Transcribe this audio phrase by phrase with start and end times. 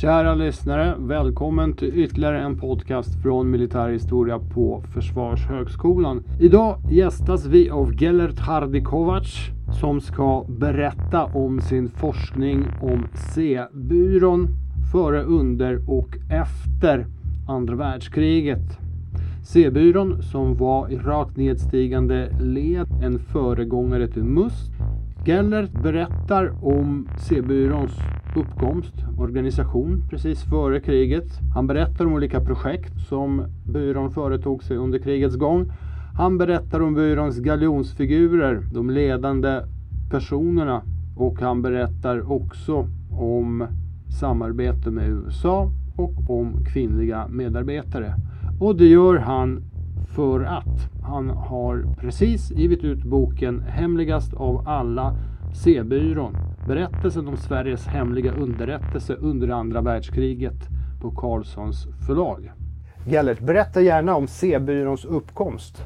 [0.00, 6.22] Kära lyssnare, välkommen till ytterligare en podcast från militärhistoria på Försvarshögskolan.
[6.40, 9.26] Idag gästas vi av Gellert Hardikovac
[9.80, 14.48] som ska berätta om sin forskning om C-byrån
[14.92, 17.06] före, under och efter
[17.48, 18.78] andra världskriget.
[19.42, 24.72] C-byrån som var i rakt nedstigande led en föregångare till MUST.
[25.26, 27.92] Gellert berättar om C-byråns
[28.36, 31.26] uppkomst, organisation precis före kriget.
[31.54, 35.72] Han berättar om olika projekt som byrån företog sig under krigets gång.
[36.16, 39.60] Han berättar om byråns galjonsfigurer, de ledande
[40.10, 40.82] personerna
[41.16, 43.66] och han berättar också om
[44.20, 48.14] samarbete med USA och om kvinnliga medarbetare.
[48.60, 49.62] Och det gör han
[50.08, 55.16] för att han har precis givit ut boken Hemligast av alla
[55.54, 56.36] C-byrån.
[56.68, 60.54] Berättelsen om Sveriges hemliga underrättelse under andra världskriget
[61.02, 62.52] på Carlssons förlag.
[63.06, 65.76] Gellert, berätta gärna om C-byråns uppkomst.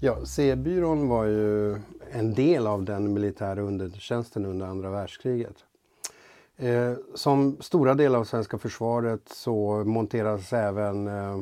[0.00, 1.76] Ja, C-byrån var ju
[2.10, 5.56] en del av den militära undertjänsten under andra världskriget.
[6.56, 11.40] Eh, som stora delar av svenska försvaret så monterades även eh,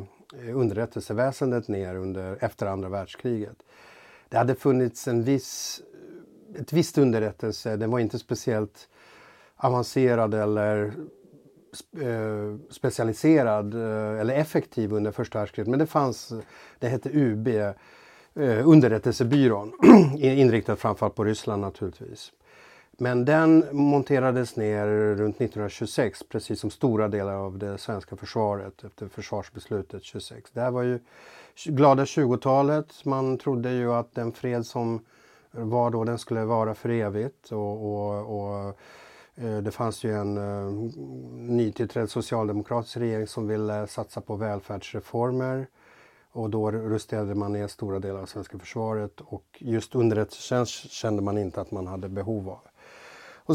[0.55, 3.56] underrättelseväsendet ner under, efter andra världskriget.
[4.29, 5.81] Det hade funnits en viss,
[6.55, 8.89] ett visst underrättelse, den var inte speciellt
[9.57, 10.93] avancerad eller
[12.01, 15.71] eh, specialiserad eh, eller effektiv under första världskriget.
[15.71, 16.33] Men det fanns,
[16.79, 19.73] det hette UB, eh, underrättelsebyrån,
[20.19, 22.33] inriktad framförallt på Ryssland naturligtvis.
[23.01, 29.09] Men den monterades ner runt 1926 precis som stora delar av det svenska försvaret efter
[29.09, 30.51] försvarsbeslutet 26.
[30.53, 30.99] Det här var ju
[31.65, 33.05] glada 20-talet.
[33.05, 35.01] Man trodde ju att den fred som
[35.59, 38.78] var då den skulle vara för evigt och, och, och
[39.34, 40.73] eh, det fanns ju en eh,
[41.37, 45.67] nytillträdd socialdemokratisk regering som ville satsa på välfärdsreformer
[46.33, 51.39] och då rusterade man ner stora delar av svenska försvaret och just underrättelsetjänst kände man
[51.39, 52.61] inte att man hade behov av.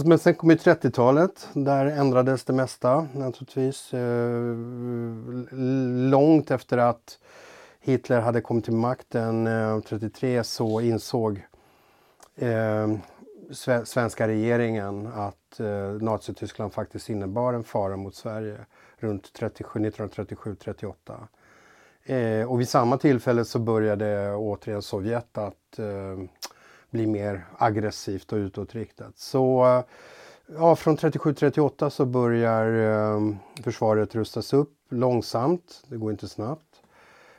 [0.06, 1.48] Men sen kom ju 30-talet.
[1.54, 3.94] Där ändrades det mesta naturligtvis.
[3.94, 4.56] Eh,
[6.10, 7.20] långt efter att
[7.80, 11.46] Hitler hade kommit till makten eh, 33 så insåg
[12.36, 12.88] eh,
[13.86, 18.58] svenska regeringen att eh, Nazityskland faktiskt innebar en fara mot Sverige
[18.98, 20.94] runt 1937-38.
[22.04, 26.18] Eh, och vid samma tillfälle så började återigen Sovjet att eh,
[26.90, 29.18] bli mer aggressivt och utåtriktat.
[29.18, 29.84] Så
[30.46, 36.73] ja, från 37-38 så börjar eh, försvaret rustas upp långsamt, det går inte snabbt.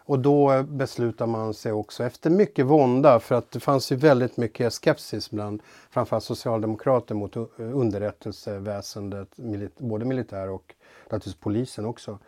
[0.07, 4.37] Och då beslutar man sig också efter mycket vånda för att det fanns ju väldigt
[4.37, 9.29] mycket skepsis bland framförallt socialdemokrater mot underrättelseväsendet,
[9.79, 12.19] både militär och naturligtvis polisen också.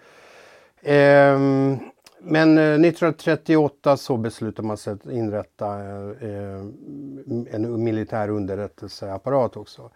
[0.82, 1.78] Ehm,
[2.18, 5.66] men eh, 1938 så beslutar man sig att inrätta
[6.20, 6.60] eh,
[7.50, 9.90] en militär underrättelseapparat också.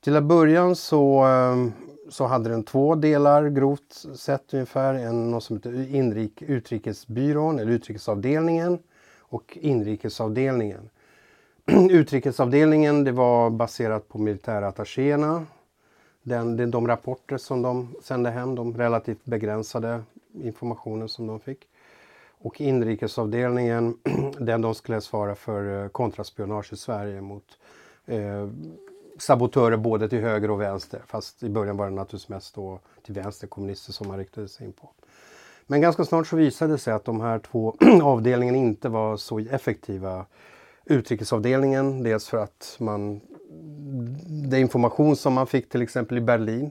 [0.00, 1.56] Till att början så, eh,
[2.08, 4.94] så hade den två delar grovt sett ungefär.
[4.94, 8.78] En, något som heter inrik, utrikesbyrån eller utrikesavdelningen
[9.18, 10.90] och inrikesavdelningen.
[11.90, 15.46] Utrikesavdelningen det var baserat på militärattachéerna.
[16.22, 20.02] Den, de rapporter som de sände hem, de relativt begränsade
[20.42, 21.68] informationen som de fick.
[22.38, 23.98] Och inrikesavdelningen,
[24.38, 27.58] den de skulle svara för eh, kontraspionage i Sverige mot
[28.06, 28.48] eh,
[29.18, 31.02] sabotörer både till höger och vänster.
[31.06, 34.66] Fast i början var det naturligtvis mest då till vänster kommunister som man riktade sig
[34.66, 34.90] in på.
[35.66, 39.38] Men ganska snart så visade det sig att de här två avdelningarna inte var så
[39.38, 40.26] effektiva.
[40.84, 43.20] Utrikesavdelningen, dels för att man
[44.50, 46.70] det information som man fick till exempel i Berlin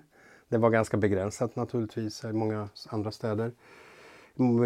[0.50, 3.52] det var ganska begränsat naturligtvis i många andra städer.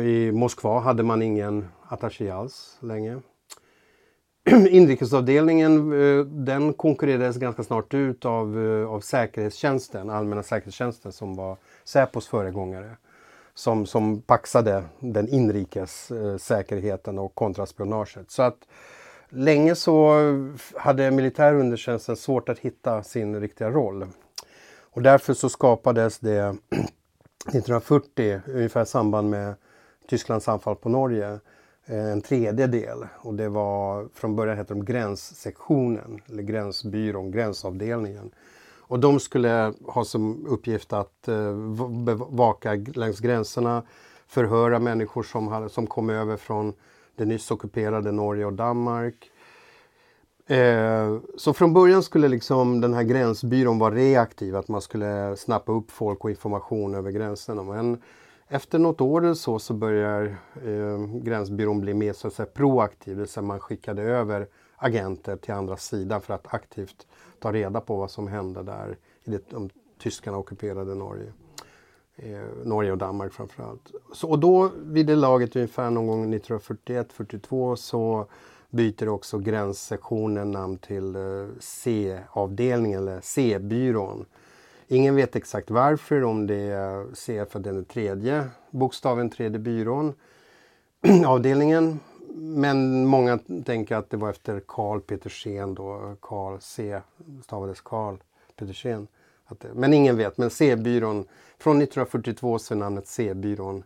[0.03, 3.21] I Moskva hade man ingen attaché alls länge.
[4.69, 11.57] Inrikesavdelningen eh, den konkurrerades ganska snart ut av, eh, av säkerhetstjänsten, allmänna säkerhetstjänsten som var
[11.83, 12.91] Säpos föregångare.
[13.53, 18.31] Som, som paxade den inrikes eh, säkerheten och kontraspionaget.
[18.31, 18.67] Så att
[19.29, 20.15] länge så
[20.75, 24.07] hade militär undertjänsten svårt att hitta sin riktiga roll.
[24.91, 26.39] Och därför så skapades det
[27.47, 29.53] 1940, ungefär i samband med
[30.07, 31.39] Tysklands anfall på Norge,
[31.89, 33.07] Eh, en tredje del.
[33.17, 38.31] Och det var, från början hette de gränssektionen, eller gränsbyrån, gränsavdelningen.
[38.79, 41.55] Och de skulle ha som uppgift att eh,
[42.03, 43.83] bevaka längs gränserna,
[44.27, 46.73] förhöra människor som, hade, som kom över från
[47.15, 49.31] det nyss ockuperade Norge och Danmark,
[50.49, 55.71] Eh, så från början skulle liksom den här gränsbyrån vara reaktiv, att man skulle snappa
[55.71, 57.63] upp folk och information över gränserna.
[57.63, 58.01] Men
[58.49, 63.15] efter något år eller så, så börjar eh, gränsbyrån bli mer så att säga, proaktiv,
[63.15, 67.07] det vill säga man skickade över agenter till andra sidan för att aktivt
[67.39, 69.69] ta reda på vad som hände där i det, de
[69.99, 71.33] tyskarna ockuperade Norge.
[72.15, 73.91] Eh, Norge och Danmark framförallt.
[74.13, 78.25] Så, och då vid det laget ungefär någon gång 1941-42 så
[78.69, 81.21] byter också gränssektionen namn till eh,
[81.59, 84.25] C-avdelningen eller C-byrån.
[84.91, 90.13] Ingen vet exakt varför, om det är C för den tredje bokstaven, tredje byrån,
[91.25, 91.99] avdelningen.
[92.35, 97.01] Men många tänker att det var efter Karl Petersen då, Karl C
[97.43, 98.15] stavades Karl
[98.55, 99.07] Petersen.
[99.73, 101.25] Men ingen vet, men C-byrån,
[101.57, 103.83] från 1942 så är namnet C-byrån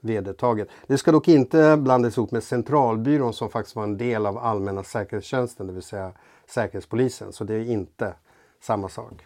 [0.00, 0.68] vedertaget.
[0.86, 4.82] Det ska dock inte blandas ihop med Centralbyrån som faktiskt var en del av allmänna
[4.82, 6.12] säkerhetstjänsten, det vill säga
[6.46, 7.32] Säkerhetspolisen.
[7.32, 8.14] Så det är inte
[8.60, 9.24] samma sak.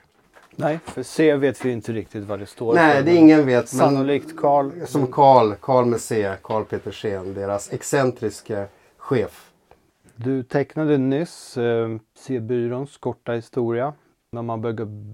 [0.56, 3.02] Nej, för C vet vi inte riktigt vad det står Nej, för.
[3.02, 3.68] det ingen vet.
[3.68, 4.86] Sannolikt Karl.
[4.86, 8.66] Som Karl, Karl med C, Karl Petersen, deras excentriske
[8.96, 9.50] chef.
[10.16, 13.92] Du tecknade nyss eh, C-byråns korta historia.
[14.32, 14.60] När man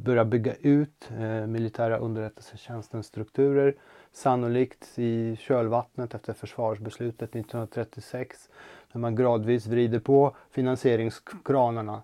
[0.04, 3.74] börjar bygga ut eh, militära underrättelsetjänstens strukturer
[4.12, 8.48] sannolikt i kölvattnet efter försvarsbeslutet 1936
[8.92, 12.02] när man gradvis vrider på finansieringskranarna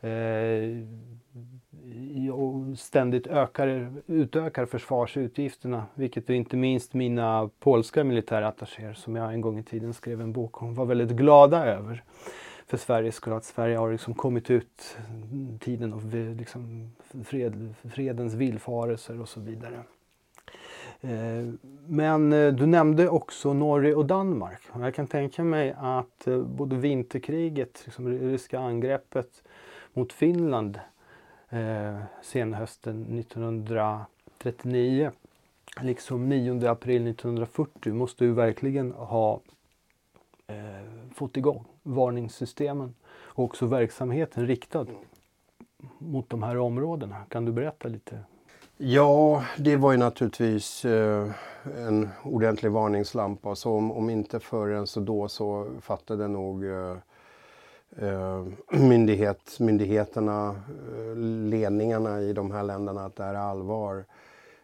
[0.00, 0.10] eh,
[2.32, 9.58] och ständigt ökar, utökar försvarsutgifterna vilket inte minst mina polska militärattachéer som jag en gång
[9.58, 12.02] i tiden skrev en bok om var väldigt glada över
[12.66, 13.32] för Sveriges skull.
[13.32, 14.96] Att Sverige har liksom kommit ut
[15.60, 16.90] tiden av eh, liksom
[17.24, 19.82] fred, fredens villfarelser och så vidare.
[21.00, 21.52] Eh,
[21.86, 24.60] men eh, du nämnde också Norge och Danmark.
[24.74, 29.42] Jag kan tänka mig att både vinterkriget, liksom det ryska angreppet
[29.92, 30.78] mot Finland
[31.56, 35.10] Eh, senhösten 1939
[35.80, 39.40] liksom 9 april 1940 måste ju verkligen ha
[40.46, 40.56] eh,
[41.14, 44.86] fått igång varningssystemen och också verksamheten riktad
[45.98, 47.16] mot de här områdena.
[47.28, 48.18] Kan du berätta lite
[48.76, 51.30] Ja, det var ju naturligtvis eh,
[51.76, 53.54] en ordentlig varningslampa.
[53.54, 56.96] Så om, om, inte förrän så då så fattade nog eh,
[57.98, 58.44] Eh,
[58.80, 61.16] myndighet, myndigheterna, eh,
[61.50, 64.04] ledningarna i de här länderna att det här är allvar.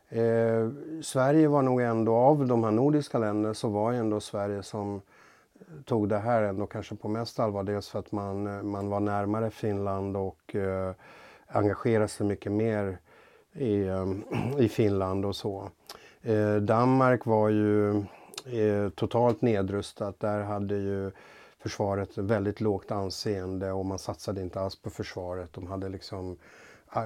[0.09, 0.71] Eh,
[1.03, 5.83] Sverige var nog ändå, av de här nordiska länderna, så var ändå Sverige som eh,
[5.85, 7.63] tog det här ändå kanske på mest allvar.
[7.63, 10.93] Dels för att man, man var närmare Finland och eh,
[11.47, 12.99] engagerade sig mycket mer
[13.53, 14.07] i, eh,
[14.59, 15.71] i Finland och så.
[16.23, 17.91] Eh, Danmark var ju
[18.47, 20.21] eh, totalt nedrustat.
[20.21, 21.11] Där hade ju
[21.63, 25.53] försvaret väldigt lågt anseende och man satsade inte alls på försvaret.
[25.53, 26.37] De hade liksom
[26.97, 27.01] eh,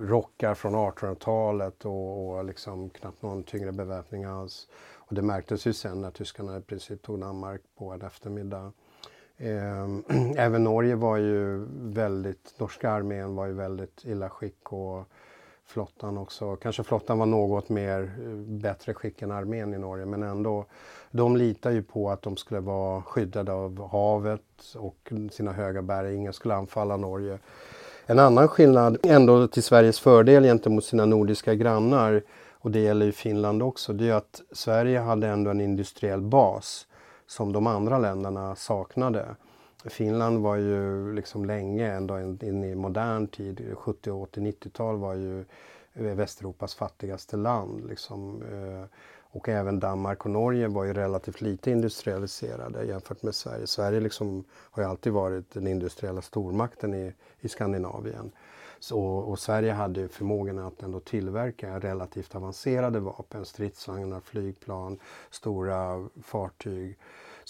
[0.00, 4.68] rockar från 1800-talet och, och liksom knappt någon tyngre beväpning alls.
[4.96, 8.72] Och det märktes ju sen när tyskarna i princip tog Danmark på en eftermiddag.
[9.38, 10.04] Ehm,
[10.36, 15.08] även Norge var ju väldigt, norska armén var ju väldigt illa skick och
[15.70, 16.56] flottan också.
[16.56, 20.64] Kanske flottan var något mer eh, bättre skick än armén i Norge men ändå.
[21.10, 26.14] De litar ju på att de skulle vara skyddade av havet och sina höga berg.
[26.14, 27.38] Ingen skulle anfalla Norge.
[28.06, 32.22] En annan skillnad ändå till Sveriges fördel gentemot sina nordiska grannar
[32.62, 36.86] och det gäller ju Finland också, det är att Sverige hade ändå en industriell bas
[37.26, 39.26] som de andra länderna saknade.
[39.84, 45.40] Finland var ju liksom länge, ändå in i modern tid, 70, 80, 90-tal var ju
[45.94, 47.88] eh, Västeuropas fattigaste land.
[47.88, 48.42] Liksom.
[48.42, 48.84] Eh,
[49.32, 53.66] och även Danmark och Norge var ju relativt lite industrialiserade jämfört med Sverige.
[53.66, 58.32] Sverige liksom har ju alltid varit den industriella stormakten i, i Skandinavien.
[58.80, 64.98] Så, och Sverige hade förmågan att ändå tillverka relativt avancerade vapen, stridsvagnar, flygplan,
[65.30, 66.96] stora fartyg.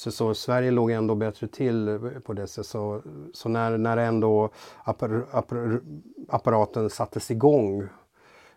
[0.00, 2.66] Så, så, Sverige låg ändå bättre till på det sättet.
[2.66, 3.02] Så,
[3.32, 4.50] så när, när ändå
[4.84, 5.80] appar, appar,
[6.28, 7.82] apparaten sattes igång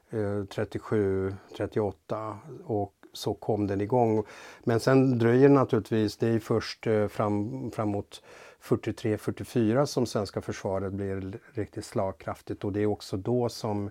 [0.10, 4.24] eh, 37, 38 och så kom den igång.
[4.64, 8.24] Men sen dröjer det naturligtvis, det är först eh, fram, framåt
[8.62, 13.90] 43-44 som svenska försvaret blir riktigt slagkraftigt och det är också då som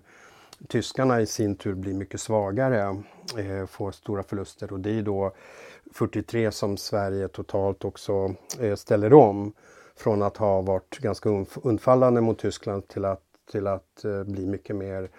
[0.67, 3.03] tyskarna i sin tur blir mycket svagare,
[3.37, 4.73] eh, får stora förluster.
[4.73, 5.31] Och det är då
[5.93, 9.53] 43 som Sverige totalt också eh, ställer om
[9.95, 11.29] från att ha varit ganska
[11.63, 15.09] undfallande mot Tyskland till att, till att eh, bli mycket mer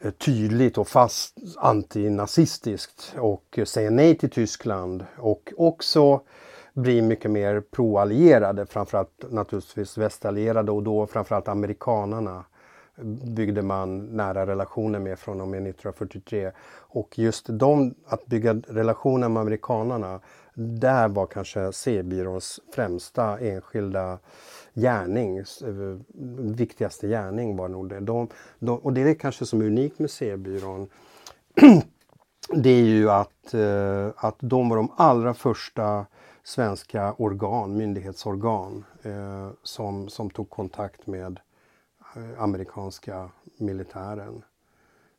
[0.00, 6.20] eh, tydligt och fast antinazistiskt och säga nej till Tyskland och också
[6.72, 12.44] bli mycket mer proallierade, framförallt naturligtvis västallierade och då framförallt amerikanarna
[13.36, 16.50] byggde man nära relationer med från och med 1943.
[16.78, 20.20] Och just de, att bygga relationer med amerikanarna,
[20.54, 24.18] där var kanske C-byråns främsta enskilda
[24.74, 25.44] gärning, eh,
[26.38, 28.00] viktigaste gärning var nog det.
[28.00, 30.88] De, de, och det är kanske som är unikt med C-byrån.
[32.54, 36.06] det är ju att, eh, att de var de allra första
[36.42, 41.53] svenska organ, myndighetsorgan eh, som, som tog kontakt med eh,
[42.16, 44.42] Eh, amerikanska militären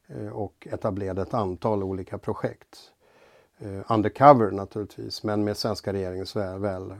[0.07, 2.91] eh, och etablerade ett antal olika projekt.
[3.57, 6.93] Eh, undercover naturligtvis, men med svenska regeringens väl, väl,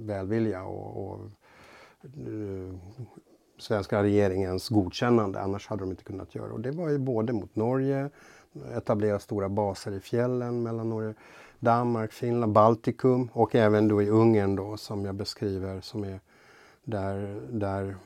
[0.00, 1.20] välvilja och, och
[3.58, 6.52] svenska regeringens godkännande, annars hade de inte kunnat göra.
[6.52, 8.10] Och det var ju både mot Norge,
[8.76, 11.14] etablera stora baser i fjällen mellan Norge,
[11.58, 16.20] Danmark, Finland, Baltikum och även då i Ungern då som jag beskriver som är
[16.84, 17.96] där, där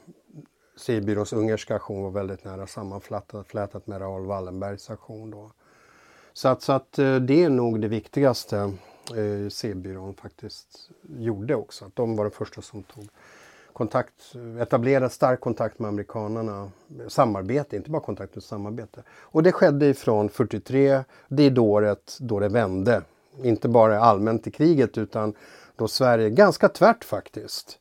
[0.81, 5.51] C-byråns ungerska aktion var väldigt nära sammanflätat med Raoul Wallenbergs aktion då.
[6.33, 8.57] Så att, så att eh, det är nog det viktigaste
[9.17, 11.85] eh, C-byrån faktiskt gjorde också.
[11.85, 13.09] Att de var de första som tog
[13.73, 16.71] kontakt, etablerade stark kontakt med amerikanerna.
[17.09, 19.03] Samarbete, inte bara kontakt utan samarbete.
[19.11, 23.03] Och det skedde ifrån 43, det är då året då det vände.
[23.43, 25.35] Inte bara allmänt i kriget utan
[25.77, 27.79] då Sverige, ganska tvärt faktiskt,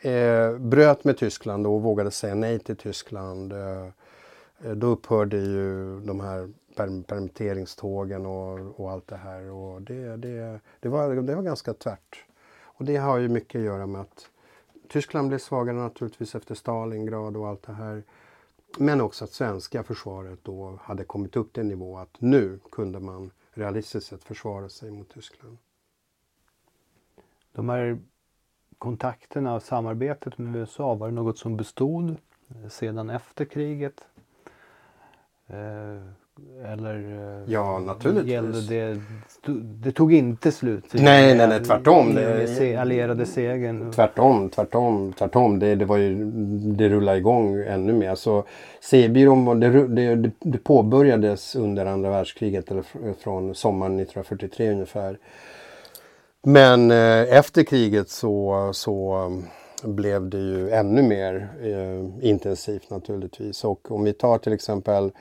[0.00, 3.52] eh, bröt med Tyskland och vågade säga nej till Tyskland.
[3.52, 3.86] Eh,
[4.64, 6.52] eh då upphörde ju de här
[7.06, 9.50] permitteringstågen och, och allt det här.
[9.50, 12.24] Och det, det, det, var, det var ganska tvärt.
[12.62, 14.30] Och det har ju mycket att göra med att
[14.88, 18.02] Tyskland blev svagare naturligtvis efter Stalingrad och allt det här.
[18.78, 23.00] Men också att svenska försvaret då hade kommit upp till en nivå att nu kunde
[23.00, 25.58] man realistiskt sett försvara sig mot Tyskland.
[27.52, 27.98] De här
[28.78, 32.16] kontakterna och samarbetet med USA, var det något som bestod
[32.68, 34.00] sedan efter kriget?
[35.48, 38.32] Eh, eller eh, ja, naturligtvis.
[38.32, 39.00] gällde det,
[39.84, 40.84] det tog inte slut?
[40.92, 42.14] Nej, nej, nej, tvärtom.
[42.14, 43.92] Det, allierade segern?
[43.92, 45.58] Tvärtom, tvärtom, tvärtom.
[45.58, 46.24] Det, det, var ju,
[46.76, 48.14] det rullade igång ännu mer.
[48.14, 48.44] Så
[48.80, 52.84] C-byrån det, det, det påbörjades under andra världskriget, eller
[53.22, 55.18] från sommaren 1943 ungefär.
[56.48, 59.30] Men eh, efter kriget så, så
[59.82, 63.64] blev det ju ännu mer eh, intensivt naturligtvis.
[63.64, 65.12] Och om vi tar till exempel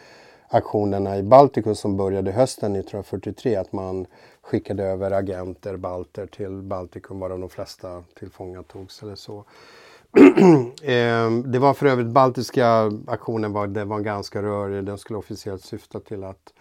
[0.47, 3.55] aktionerna i Baltikum som började hösten 1943.
[3.55, 4.05] Att man
[4.41, 9.45] skickade över agenter, balter till Baltikum varav de flesta tillfångatogs eller så.
[10.83, 14.83] Ehm, det var för övrigt baltiska aktionen var, det var ganska rörig.
[14.83, 16.53] Den skulle officiellt syfta till att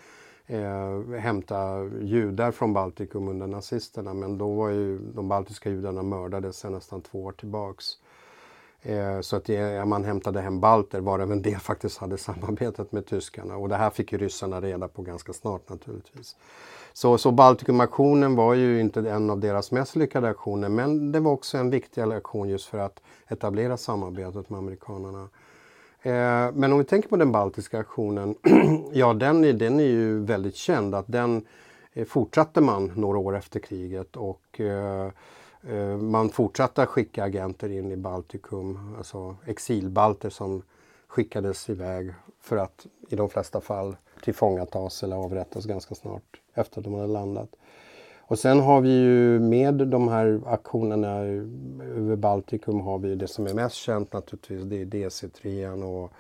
[0.46, 4.14] eh, hämta judar från Baltikum under nazisterna.
[4.14, 7.86] Men då var ju de baltiska judarna mördade sedan nästan två år tillbaks.
[8.82, 13.06] Eh, så att det, man hämtade hem balter varav en del faktiskt hade samarbetat med
[13.06, 16.36] tyskarna och det här fick ju ryssarna reda på ganska snart naturligtvis.
[16.92, 21.32] Så, så Baltikumaktionen var ju inte en av deras mest lyckade aktioner men det var
[21.32, 25.28] också en viktig aktion just för att etablera samarbetet med amerikanerna.
[26.04, 28.34] Eh, men om vi tänker på den baltiska aktionen,
[28.92, 31.46] ja den är, den är ju väldigt känd att den
[31.92, 35.11] eh, fortsatte man några år efter kriget och eh,
[35.68, 40.62] eh, man fortsatte att skicka agenter in i Baltikum, alltså exilbalter som
[41.08, 46.84] skickades iväg för att i de flesta fall tillfångatas eller avrättas ganska snart efter att
[46.84, 47.49] de hade landat.
[48.34, 51.18] Och sen har vi ju med de här aktionerna
[51.96, 56.12] över Baltikum har vi det som är mest känt naturligtvis, det är DC-3 och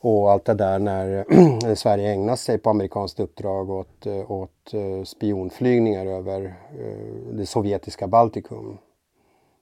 [0.00, 6.06] och allt det där när Sverige ägnar sig på amerikanskt uppdrag åt, åt eh, spionflygningar
[6.06, 8.78] över eh, det sovjetiska Baltikum.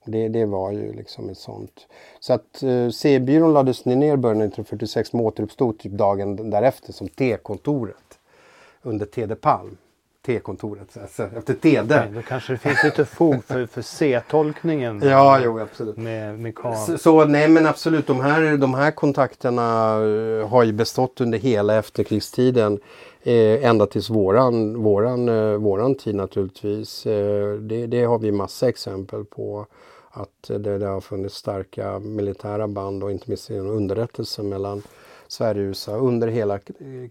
[0.04, 1.86] Det, det var ju liksom ett sånt.
[2.20, 6.92] Så att eh, C-byrån lades ner i början av 1946 men återuppstod typ dagen därefter
[6.92, 8.18] som T-kontoret
[8.82, 9.76] under Tede Palm.
[10.26, 12.00] T-kontoret, alltså, efter Tede.
[12.00, 15.02] Okay, då kanske det finns lite fog för, för C-tolkningen.
[15.04, 15.96] ja, jo absolut.
[15.96, 16.54] Med, med
[16.86, 21.38] så, så, nej men absolut, de här, de här kontakterna eh, har ju bestått under
[21.38, 22.78] hela efterkrigstiden.
[23.22, 27.06] Eh, ända tills våran, våran, eh, våran tid naturligtvis.
[27.06, 29.66] Eh, det, det, har vi massa exempel på.
[30.10, 34.82] Att det, det har funnits starka militära band och inte minst underrättelser mellan
[35.28, 37.04] Sverige och USA under hela eh,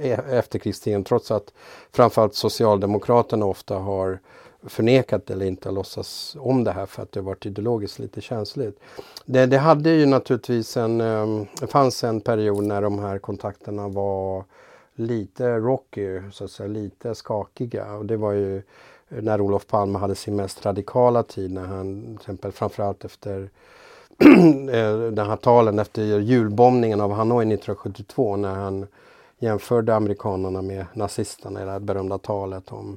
[0.00, 1.52] e-, efterkrigstiden trots att
[1.92, 4.18] framförallt Socialdemokraterna ofta har
[4.66, 8.80] förnekat eller inte låtsas om det här för att det varit ideologiskt lite känsligt.
[9.24, 13.88] Det, det hade ju naturligtvis en, ehm, det fanns en period när de här kontakterna
[13.88, 14.44] var
[14.94, 18.62] lite rocky, så att säga, lite skakiga och det var ju
[19.08, 23.50] när Olof Palme hade sin mest radikala tid när han till exempel framförallt efter
[24.74, 28.86] Eh, den här talen efter julbombningen av Hanoi 1972 när han
[29.38, 32.96] jämförde amerikanerna med nazisterna i det här berömda talet om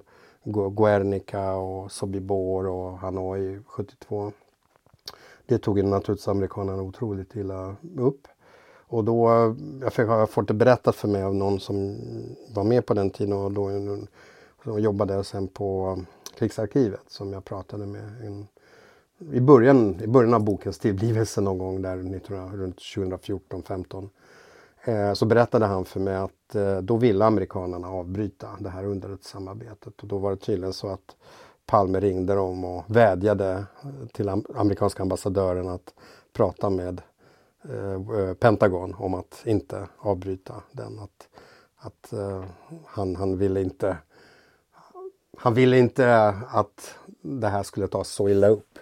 [0.75, 4.31] Guernica och Sobibor och Hanoi 72.
[5.45, 8.27] Det tog naturligtvis amerikanerna otroligt illa upp.
[8.89, 9.29] Och då,
[9.81, 11.97] jag fick, har fått det berättat för mig av någon som
[12.53, 13.69] var med på den tiden och då
[14.63, 15.99] som jobbade sen på
[16.37, 18.47] Krigsarkivet som jag pratade med en,
[19.19, 24.09] i, början, i början av bokens tillblivelse någon gång där 1900, runt 2014-15.
[24.83, 30.01] Eh, så berättade han för mig att eh, då ville amerikanerna avbryta det här underrättelsesamarbetet
[30.01, 31.15] och då var det tydligen så att
[31.65, 35.93] Palme ringde dem och vädjade eh, till amerikanska ambassadören att
[36.33, 37.01] prata med
[37.69, 40.99] eh, eh, Pentagon om att inte avbryta den.
[40.99, 41.27] Att,
[41.77, 42.43] att eh,
[42.85, 43.97] han, han ville inte
[45.37, 48.76] han ville inte att det här skulle tas så illa upp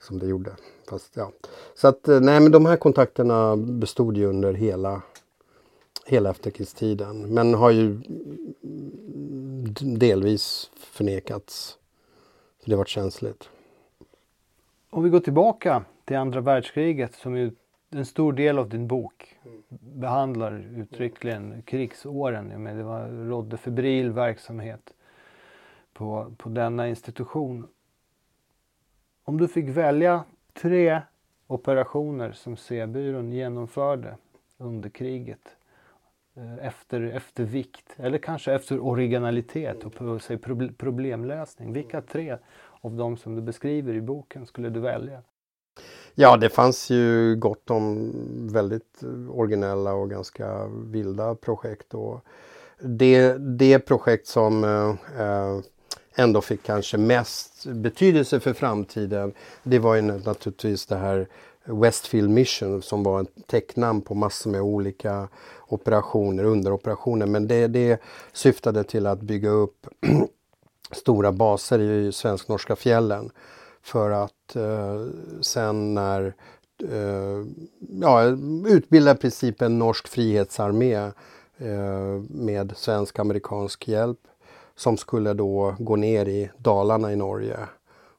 [0.00, 0.50] som det gjorde.
[0.88, 1.32] Fast, ja.
[1.74, 5.02] Så att eh, nej men de här kontakterna bestod ju under hela
[6.10, 7.34] hela efterkrigstiden.
[7.34, 8.00] Men har ju
[9.80, 11.78] delvis förnekats.
[12.60, 13.50] För det har varit känsligt.
[14.90, 17.52] Om vi går tillbaka till andra världskriget som ju
[17.90, 19.36] en stor del av din bok
[19.80, 22.62] behandlar uttryckligen krigsåren.
[22.62, 24.94] Men det var, rådde febril verksamhet
[25.92, 27.66] på, på denna institution.
[29.30, 30.24] Om du fick välja
[30.62, 31.02] tre
[31.46, 34.16] operationer som C-byrån genomförde
[34.58, 35.56] under kriget
[36.36, 40.38] eh, efter, efter vikt eller kanske efter originalitet och säg,
[40.78, 41.72] problemlösning.
[41.72, 42.36] Vilka tre
[42.80, 45.22] av de som du beskriver i boken skulle du välja?
[46.14, 48.12] Ja, det fanns ju gott om
[48.52, 51.94] väldigt eh, originella och ganska vilda projekt.
[51.94, 52.20] Och
[52.80, 55.60] det, det projekt som eh, eh
[56.14, 61.28] ändå fick kanske mest betydelse för framtiden, det var ju naturligtvis det här
[61.64, 65.28] Westfield Mission som var ett täcknamn på massor med olika
[65.66, 67.26] operationer, underoperationer.
[67.26, 68.00] Men det, det
[68.32, 69.86] syftade till att bygga upp
[70.92, 73.30] stora baser i svensk-norska fjällen.
[73.82, 75.06] För att eh,
[75.40, 76.34] sen när
[76.90, 77.46] eh,
[78.00, 78.24] ja,
[78.66, 80.94] utbilda i princip en norsk frihetsarmé
[81.58, 84.18] eh, med svensk-amerikansk hjälp
[84.80, 87.58] som skulle då gå ner i Dalarna i Norge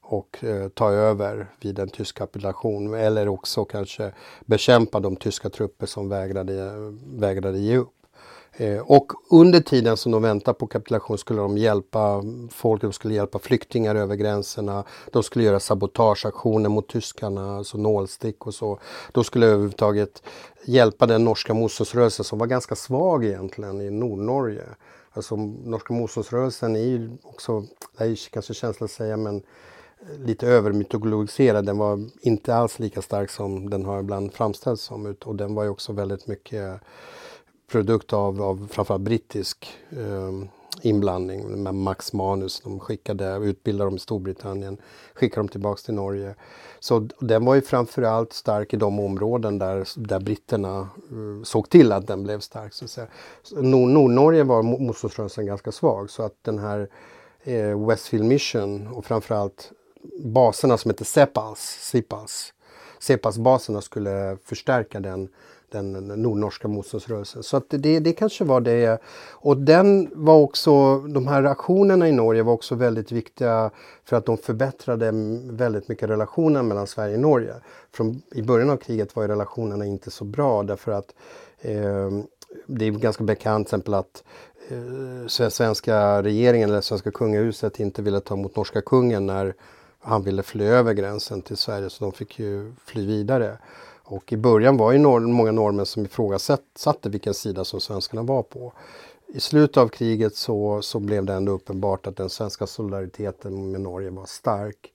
[0.02, 4.12] och eh, ta över vid en tysk kapitulation eller också kanske
[4.46, 6.72] bekämpa de tyska trupper som vägrade,
[7.06, 7.94] vägrade ge upp.
[8.54, 13.14] Eh, och under tiden som de väntar på kapitulation skulle de hjälpa folk, de skulle
[13.14, 14.84] hjälpa flyktingar över gränserna.
[15.12, 18.80] De skulle göra sabotageaktioner mot tyskarna, alltså nålstick och så.
[19.12, 20.24] De skulle överhuvudtaget
[20.66, 24.66] hjälpa den norska motståndsrörelsen som var ganska svag egentligen i Nordnorge.
[25.14, 27.66] Alltså norska motståndsrörelsen är ju också,
[27.98, 31.66] det är kanske känsligt att säga men eh, lite övermytologiserad.
[31.66, 35.16] Den var inte alls lika stark som den har ibland framställts som.
[35.26, 36.82] Och den var ju också väldigt mycket
[37.72, 40.48] produkt av, av framförallt brittisk eh,
[40.82, 42.60] inblandning med Max Manus.
[42.60, 44.78] De skickade, utbildade dem i Storbritannien,
[45.14, 46.36] skickade dem tillbaks till Norge.
[46.80, 51.92] Så den var ju framförallt stark i de områden där, där britterna uh, såg till
[51.92, 52.74] att den blev stark.
[52.74, 53.08] Så att säga.
[53.62, 56.90] Nordnorge var motståndsrörelsen ganska svag så att den här
[57.44, 59.72] eh, Westfield Mission och framförallt
[60.24, 62.54] baserna som heter Sepals, Sipals.
[63.00, 65.30] Sepals-baserna skulle förstärka den,
[65.72, 67.44] den nordnorska motståndsrörelsen.
[67.44, 69.02] Så att det, det kanske var det.
[69.32, 73.72] Och den var också, de här aktionerna i Norge var också väldigt viktiga
[74.04, 75.12] för att de förbättrade
[75.44, 77.54] väldigt mycket relationen mellan Sverige och Norge.
[77.92, 81.14] Från, I början av kriget var relationerna inte så bra därför att
[81.62, 82.12] eh,
[82.66, 84.24] det är ganska bekant till exempel att
[84.70, 89.54] eh, svenska regeringen eller svenska kungahuset inte ville ta emot norska kungen när
[90.00, 93.58] han ville fly över gränsen till Sverige så de fick ju fly vidare.
[94.12, 98.44] Och i början var ju norr, många norrmän som ifrågasatte vilken sida som svenskarna var
[98.44, 98.74] på.
[99.28, 103.82] I slutet av kriget så, så blev det ändå uppenbart att den svenska solidariteten med
[103.82, 104.94] Norge var stark.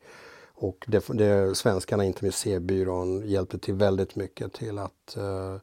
[0.54, 5.56] Och det, det, svenskarna, inte minst C-byrån, hjälpte till väldigt mycket till att eh,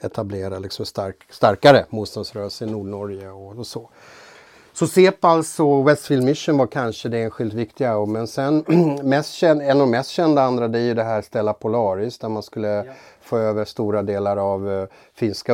[0.00, 3.90] etablera liksom stark, starkare motståndsrörelse i Nordnorge och, och så.
[4.72, 8.06] Så Sepals och Westfield Mission var kanske det enskilt viktiga.
[8.06, 8.64] Men sen
[9.02, 12.18] mest känd, en av de mest kända andra det är ju det här Stella Polaris
[12.18, 12.84] där man skulle ja.
[13.20, 15.52] få över stora delar av uh, finska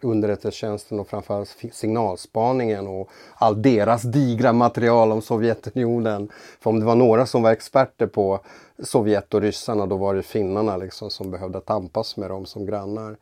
[0.00, 6.28] underrättelsetjänsten och framförallt signalspaningen och all deras digra material om Sovjetunionen.
[6.60, 8.40] För om det var några som var experter på
[8.82, 13.16] Sovjet och ryssarna då var det finnarna liksom som behövde tampas med dem som grannar.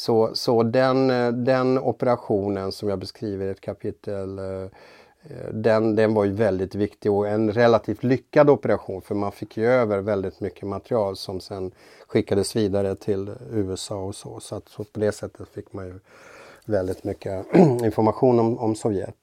[0.00, 5.96] Så, så den, eh, den operationen som jag beskriver i ett kapitel eh, eh, den,
[5.96, 9.98] den var ju väldigt viktig och en relativt lyckad operation för man fick ju över
[9.98, 11.72] väldigt mycket material som sen
[12.06, 14.40] skickades vidare till USA och så.
[14.40, 15.94] Så, att, så på det sättet fick man ju
[16.64, 17.46] väldigt mycket
[17.84, 19.16] information om, om Sovjet.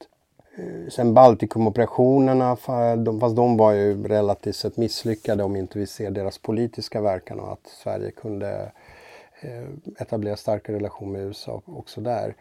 [0.89, 7.01] Sen Baltikumoperationerna, fast de var ju relativt sett misslyckade om inte vi ser deras politiska
[7.01, 8.69] verkan och att Sverige kunde eh,
[9.41, 12.35] Eh, etablera starka relationer med USA också där.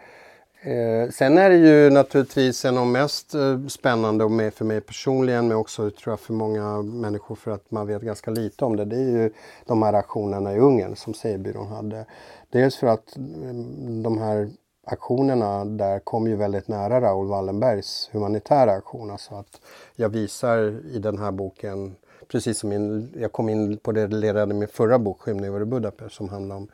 [0.61, 4.81] Eh, sen är det ju naturligtvis en av mest eh, spännande och med för mig
[4.81, 8.77] personligen men också tror jag för många människor för att man vet ganska lite om
[8.77, 8.85] det.
[8.85, 9.31] Det är ju
[9.67, 12.07] de här aktionerna i Ungern som C-byrån hade.
[12.51, 14.51] Dels för att mm, de här
[14.87, 19.11] aktionerna där kom ju väldigt nära Raoul Wallenbergs humanitära aktion.
[19.11, 19.61] Alltså att
[19.97, 20.59] jag visar
[20.95, 21.97] i den här boken,
[22.29, 26.15] precis som min, jag kom in på det ledade min förra bok Skymning över Budapest
[26.15, 26.69] som handlar om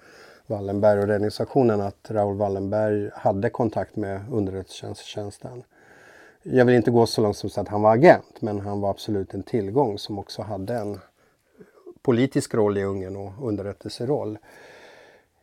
[0.46, 5.62] Wallenberg och räddningsaktionen att Raoul Wallenberg hade kontakt med underrättelsetjänsten.
[6.42, 9.34] Jag vill inte gå så långt som att han var agent men han var absolut
[9.34, 10.98] en tillgång som också hade en
[12.02, 14.38] politisk roll i Ungern och underrättelseroll.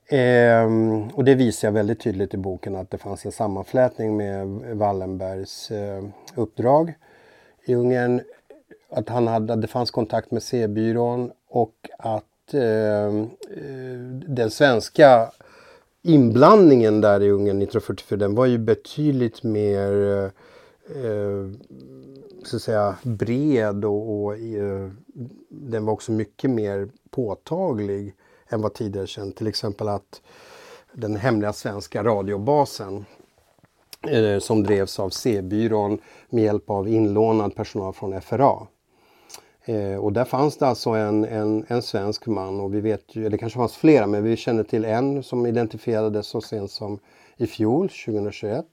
[0.07, 4.47] Ehm, och det visar jag väldigt tydligt i boken att det fanns en sammanflätning med
[4.77, 6.03] Wallenbergs eh,
[6.35, 6.93] uppdrag
[7.65, 8.21] i Ungern.
[8.91, 15.31] Att han hade, det fanns kontakt med C-byrån och att eh, eh den svenska
[16.01, 20.23] inblandningen där i Ungern 1944 den var ju betydligt mer eh,
[21.05, 21.49] eh,
[22.43, 24.89] så att säga bred och, och eh,
[25.49, 28.15] den var också mycket mer påtaglig
[28.49, 29.35] än vad tidigare känt.
[29.35, 30.21] Till exempel att
[30.93, 33.05] den hemliga svenska radiobasen
[34.07, 35.99] eh, som drevs av C-byrån
[36.29, 38.67] med hjälp av inlånad personal från FRA
[39.69, 43.29] Eh, och där fanns det alltså en, en, en, svensk man och vi vet ju,
[43.29, 46.99] det kanske fanns flera, men vi känner till en som identifierades så sent som
[47.37, 48.65] i fjol, 2021.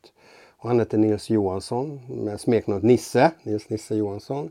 [0.56, 4.50] Och han hette Nils Johansson med smeknamnet Nisse, Nils Nisse Johansson.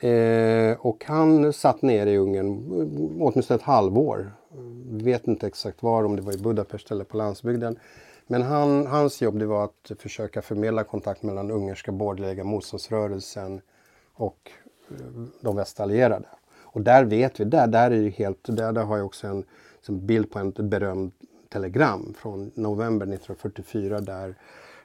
[0.00, 2.62] Eh, och han satt ner i Ungern
[3.20, 4.32] åtminstone ett halvår.
[4.90, 7.78] Vi vet inte exakt var, om det var i Budapest eller på landsbygden.
[8.26, 13.60] Men han, hans jobb det var att försöka förmedla kontakt mellan ungerska borgerliga motståndsrörelsen
[14.14, 14.50] och
[15.40, 16.28] de västallierade.
[16.62, 19.44] Och där vet vi, där, där är ju helt, där, där har jag också en,
[19.88, 21.14] en bild på ett berömt
[21.52, 24.34] telegram från november 1944 där,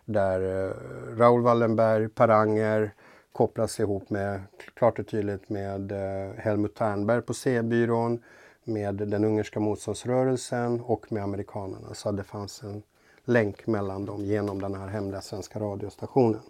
[0.05, 0.71] där eh,
[1.17, 2.93] Raoul Wallenberg, Paranger
[3.31, 4.41] kopplas ihop med,
[4.73, 8.23] klart och tydligt med eh, Helmut Ternberg på C-byrån,
[8.63, 11.93] med den ungerska motståndsrörelsen och med amerikanerna.
[11.93, 12.83] Så det fanns en
[13.25, 16.41] länk mellan dem genom den här hemliga svenska radiostationen.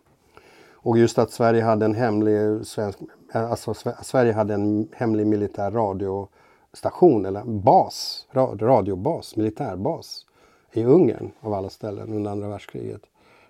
[0.80, 3.00] Och just att Sverige hade en hemlig svensk,
[3.32, 10.26] alltså Sverige hade en hemlig militär radiostation eller bas, radiobas, militärbas
[10.74, 13.02] i Ungern av alla ställen under andra världskriget.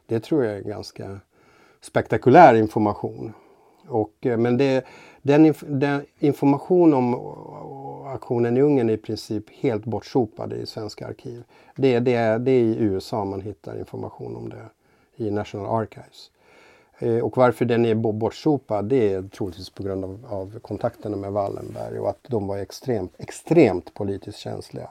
[0.05, 1.19] Det tror jag är ganska
[1.81, 3.33] spektakulär information.
[3.87, 4.85] Och, eh, men det,
[5.21, 7.15] den, den, information om
[8.05, 11.43] aktionen i Ungern är i princip helt bortsopad i svenska arkiv.
[11.75, 14.65] Det, det, det är i USA man hittar information om det
[15.15, 16.31] i National Archives.
[16.99, 21.31] Eh, och varför den är bortsopad det är troligtvis på grund av, av kontakterna med
[21.31, 24.89] Wallenberg och att de var extremt, extremt politiskt känsliga.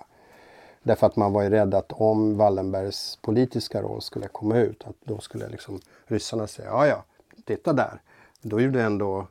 [0.82, 4.96] Därför att man var ju rädd att om Wallenbergs politiska roll skulle komma ut, att
[5.04, 7.04] då skulle liksom ryssarna säga ja ja,
[7.44, 8.00] titta där.
[8.42, 9.26] Då gjorde ändå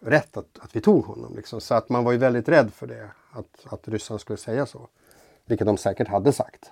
[0.00, 1.36] rätt att, att vi tog honom.
[1.36, 1.60] Liksom.
[1.60, 4.88] Så att man var ju väldigt rädd för det, att, att ryssarna skulle säga så.
[5.46, 6.70] Vilket de säkert hade sagt.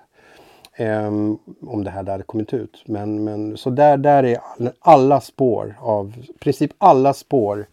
[0.78, 2.82] Um, om det här hade kommit ut.
[2.87, 4.38] Men, men så där, där är
[4.80, 7.66] alla spår av, i princip alla spår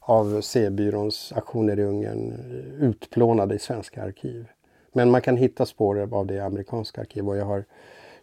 [0.00, 4.46] av C-byråns aktioner i Ungern eh, utplånade i svenska arkiv.
[4.92, 7.64] Men man kan hitta spår av det i amerikanska arkiv och jag har,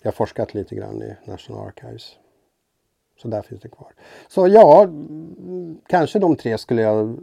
[0.01, 2.17] jag har forskat lite grann i National Archives.
[3.21, 3.93] Så där finns det kvar.
[4.27, 4.87] Så ja,
[5.87, 7.17] kanske de tre skulle jag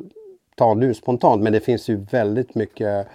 [0.55, 3.07] ta nu spontant men det finns ju väldigt mycket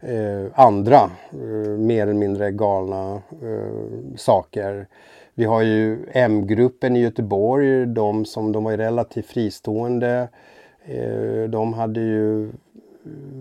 [0.00, 4.86] eh, andra eh, mer eller mindre galna eh, saker.
[5.34, 10.28] Vi har ju M-gruppen i Göteborg, de som de var relativt fristående.
[10.84, 12.52] Eh, de hade ju eh,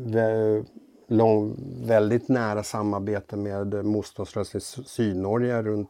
[0.05, 0.63] vä
[1.09, 5.89] lång, väldigt nära samarbete med motståndsrörelsen i Sydnorge runt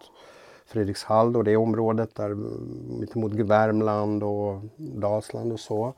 [0.65, 5.93] Fredrikshall och det området där mm, mittemot Värmland och Dalsland och så.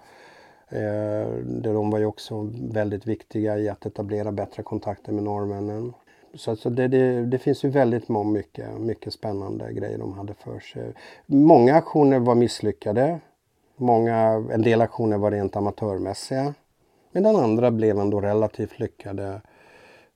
[0.69, 5.93] Eh, de var ju också väldigt viktiga i att etablera bättre kontakter med norrmännen.
[6.33, 10.93] Så det, det, det, finns ju väldigt mycket, mycket spännande grejer de hade för sig.
[11.25, 13.19] Många aktioner var misslyckade.
[13.77, 16.53] Många, en del aktioner var rent amatörmässiga.
[17.11, 19.41] Medan andra blev ändå relativt lyckade.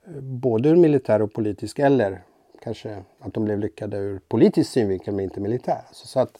[0.07, 2.21] Eh, både ur militär och politisk eller
[2.63, 5.81] kanske att de blev lyckade ur politisk synvinkel men inte militär.
[5.91, 6.37] Så, så att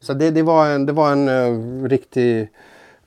[0.00, 2.48] Så det, det, var en, det var en uh, riktig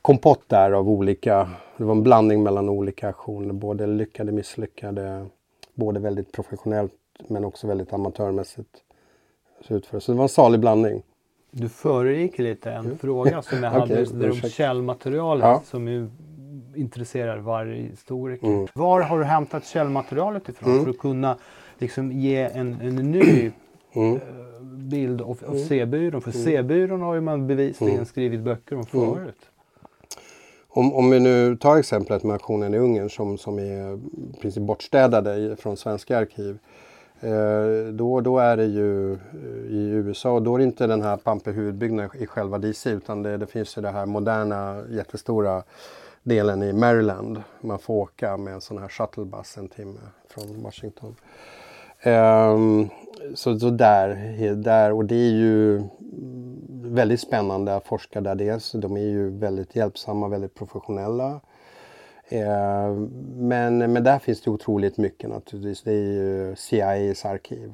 [0.02, 5.26] kompott där av olika, det var en blandning mellan olika aktioner, både lyckade, misslyckade,
[5.74, 6.94] både väldigt professionellt
[7.28, 8.84] men också väldigt amatörmässigt.
[9.68, 11.04] Så det var en salig blandning.
[11.52, 12.98] Du föregick lite en mm.
[12.98, 15.62] fråga som jag hade okay, om källmaterialet ja.
[15.66, 16.10] som ju
[16.76, 18.48] intresserar varje historiker.
[18.48, 18.68] Mm.
[18.74, 20.84] Var har du hämtat källmaterialet ifrån mm.
[20.84, 21.38] för att kunna
[21.78, 23.52] liksom ge en, en ny
[23.94, 24.16] mm.
[24.16, 24.22] Eh,
[24.62, 25.68] bild av, av mm.
[25.68, 26.22] C-byrån?
[26.22, 26.44] För mm.
[26.44, 29.51] C-byrån har ju man bevisligen skrivit böcker om förut.
[30.74, 34.64] Om, om vi nu tar exemplet med aktionen i Ungern som, som är i princip
[34.64, 36.60] bortstädade från svenska arkiv.
[37.20, 39.20] Eh, då, då är det ju eh,
[39.70, 43.38] i USA, och då är det inte den här pampehuvudbyggnaden i själva DC utan det,
[43.38, 45.64] det finns ju den här moderna jättestora
[46.24, 47.44] delen i Maryland.
[47.62, 51.16] Man får åka med en sån här shuttlebuss en timme från Washington.
[52.06, 52.90] Um,
[53.36, 55.84] så, så där, där, och det är ju
[56.84, 58.72] väldigt spännande att forska där dels.
[58.72, 61.42] De är ju väldigt hjälpsamma, väldigt professionella.
[62.30, 65.82] Ehm, men, men där finns det otroligt mycket naturligtvis.
[65.82, 67.74] Det är ju CIAs arkiv.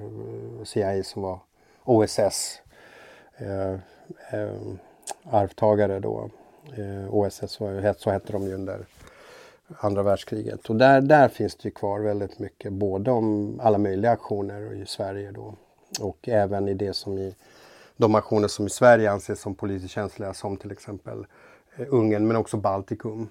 [0.64, 1.40] CIA som var
[1.84, 2.62] OSS
[3.38, 3.72] eh,
[4.32, 4.58] eh,
[5.24, 6.30] arvtagare då.
[6.78, 7.68] Eh, OSS, så
[8.10, 8.86] hette de ju under
[9.80, 10.70] andra världskriget.
[10.70, 14.86] Och där, där finns det ju kvar väldigt mycket, både om alla möjliga aktioner i
[14.86, 15.56] Sverige då
[16.00, 17.36] och även i det som i
[17.98, 21.26] de aktioner som i Sverige anses som politiskt känsliga som till exempel
[21.76, 23.30] eh, Ungern men också Baltikum.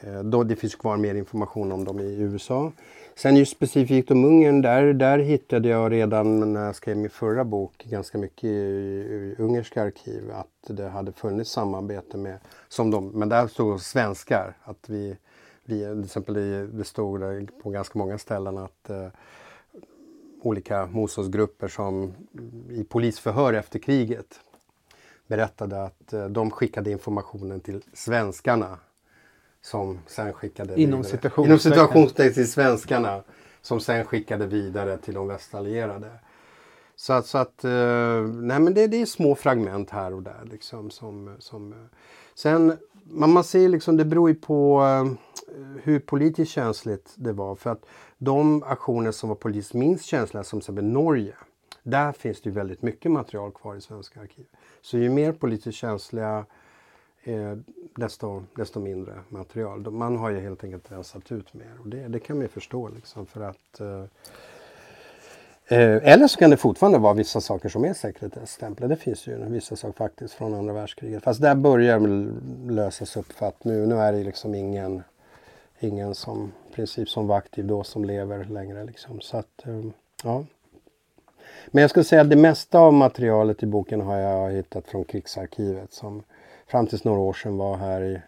[0.00, 2.72] Eh, då det finns kvar mer information om dem i USA.
[3.18, 7.44] Sen just specifikt om Ungern, där, där hittade jag redan när jag skrev min förra
[7.44, 13.08] bok ganska mycket i, i ungerska arkiv att det hade funnits samarbete med, som de,
[13.08, 14.56] men där stod svenskar.
[14.62, 15.16] Att vi,
[15.64, 16.34] vi, till exempel
[16.72, 17.22] det stod
[17.62, 19.08] på ganska många ställen att eh,
[20.42, 22.12] olika motståndsgrupper som
[22.70, 24.40] i polisförhör efter kriget
[25.26, 28.78] berättade att eh, de skickade informationen till svenskarna
[29.62, 30.80] som sen skickade
[31.44, 33.22] Inom citationstecken till svenskarna
[33.62, 36.10] som sen skickade vidare till de västallierade.
[36.96, 40.48] Så att, så att eh, nej men det, det är små fragment här och där
[40.50, 41.78] liksom som, som eh,
[42.34, 42.76] Sen
[43.10, 45.12] man, man ser liksom, det beror ju på uh,
[45.82, 47.54] hur politiskt känsligt det var.
[47.54, 47.86] För att
[48.18, 51.34] de aktioner som var politiskt minst känsliga, som till Norge,
[51.82, 54.46] där finns det ju väldigt mycket material kvar i svenska arkiv.
[54.80, 56.46] Så ju mer politiskt känsliga
[57.28, 57.58] eh,
[57.96, 59.90] desto, desto mindre material.
[59.90, 62.88] Man har ju helt enkelt rensat ut mer och det, det kan man ju förstå
[62.88, 64.04] liksom för att eh,
[65.78, 68.94] eh eller så kan det fortfarande vara vissa saker som är sekretesstämplade.
[68.94, 71.22] Det finns ju vissa saker faktiskt från andra världskriget.
[71.22, 75.02] Fast där börjar det lösas upp för att nu, nu är det liksom ingen,
[75.80, 78.84] ingen som princip som var aktiv då som lever längre.
[78.84, 79.20] Liksom.
[79.20, 79.84] Så att, eh,
[80.24, 80.44] ja.
[81.66, 85.04] Men jag skulle säga att det mesta av materialet i boken har jag hittat från
[85.04, 86.22] krigsarkivet som
[86.68, 88.20] fram tills några år sedan var här i,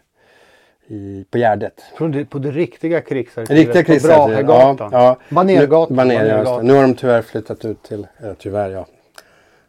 [0.93, 1.81] i, på Gärdet.
[1.97, 3.65] Från på det riktiga krigsarkivet?
[3.65, 4.89] Riktiga krigsarkivet, på ja.
[4.91, 5.17] ja.
[5.29, 5.87] Banergatan.
[5.89, 8.85] Nu, Baner, nu har de tyvärr flyttat ut till, eh, tyvärr ja.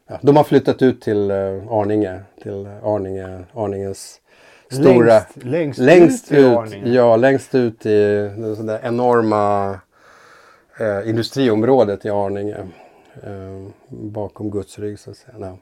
[0.06, 0.18] ja.
[0.22, 4.20] De har flyttat ut till uh, Arninge, till Arninge, Arningens
[4.70, 5.14] stora...
[5.14, 6.90] Längst, längst, längst ut, ut Arninge.
[6.90, 7.98] Ja, längst ut i
[8.36, 9.70] det där enorma
[10.80, 12.56] eh, industriområdet i Arninge.
[13.22, 15.36] Eh, bakom Guds rygg så att säga.
[15.40, 15.56] Ja.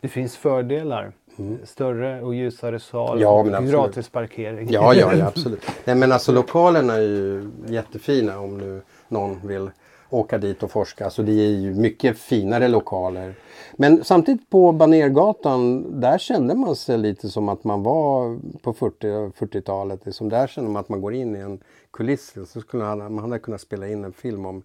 [0.00, 1.58] Det finns fördelar Mm.
[1.64, 4.68] Större och ljusare sal ja, och gratis parkering.
[4.70, 5.62] Ja, ja, ja, absolut.
[5.84, 9.70] Nej, men alltså lokalerna är ju jättefina om nu någon vill
[10.10, 11.04] åka dit och forska.
[11.04, 13.34] Alltså det är ju mycket finare lokaler.
[13.76, 19.06] Men samtidigt på Banergatan, där kände man sig lite som att man var på 40,
[19.06, 20.06] 40-talet.
[20.06, 22.34] Liksom där kände man att man går in i en kuliss.
[22.46, 24.62] Så skulle man, man hade kunnat spela in en film om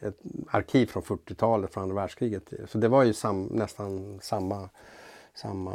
[0.00, 0.18] ett
[0.50, 2.52] arkiv från 40-talet, från andra världskriget.
[2.68, 4.68] Så det var ju sam, nästan samma
[5.36, 5.72] samma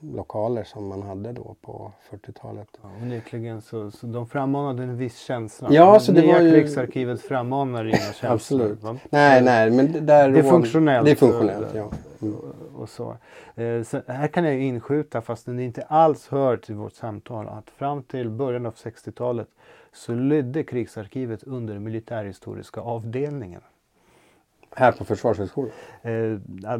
[0.00, 2.68] lokaler som man hade då på 40-talet.
[2.82, 5.68] Ja, onekligen så, så de frammanade en viss känsla.
[5.72, 6.50] Ja, så det Nya var ju...
[6.50, 8.30] krigsarkivet frammanar inga känslor.
[8.32, 8.82] Absolut.
[8.82, 8.96] Va?
[9.10, 11.04] Nej, nej, men det, där det är funktionellt.
[11.04, 11.90] Det är funktionellt, ja.
[12.22, 12.36] Mm.
[12.76, 13.16] Och så.
[13.54, 14.02] Eh, så.
[14.06, 18.30] Här kan jag inskjuta, fast det inte alls hör till vårt samtal, att fram till
[18.30, 19.48] början av 60-talet
[19.92, 23.60] så lydde krigsarkivet under militärhistoriska avdelningen.
[24.76, 25.72] Här på Försvarshögskolan?
[26.02, 26.78] Eh,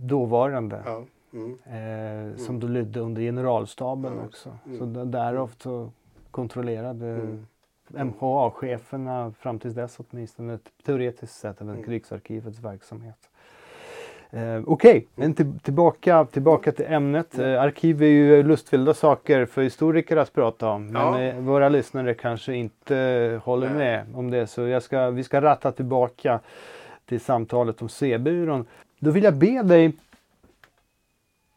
[0.00, 0.82] dåvarande.
[0.84, 1.04] Ja.
[1.32, 1.58] Mm.
[1.64, 4.24] Eh, som då lydde under generalstaben mm.
[4.24, 4.58] också.
[4.78, 5.90] Så därav så
[6.30, 7.38] kontrollerade
[7.88, 13.28] MHA-cheferna fram tills dess åtminstone teoretiskt sett även krigsarkivets verksamhet.
[14.30, 15.04] Eh, Okej, okay.
[15.14, 17.38] men till, tillbaka, tillbaka till ämnet.
[17.38, 20.86] Eh, arkiv är ju lustfyllda saker för historiker att prata om.
[20.86, 21.20] Men ja.
[21.20, 24.46] eh, våra lyssnare kanske inte håller med om det.
[24.46, 26.40] Så ska, vi ska ratta tillbaka
[27.06, 28.66] till samtalet om C-byrån.
[28.98, 29.92] Då vill jag be dig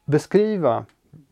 [0.05, 0.85] beskriva,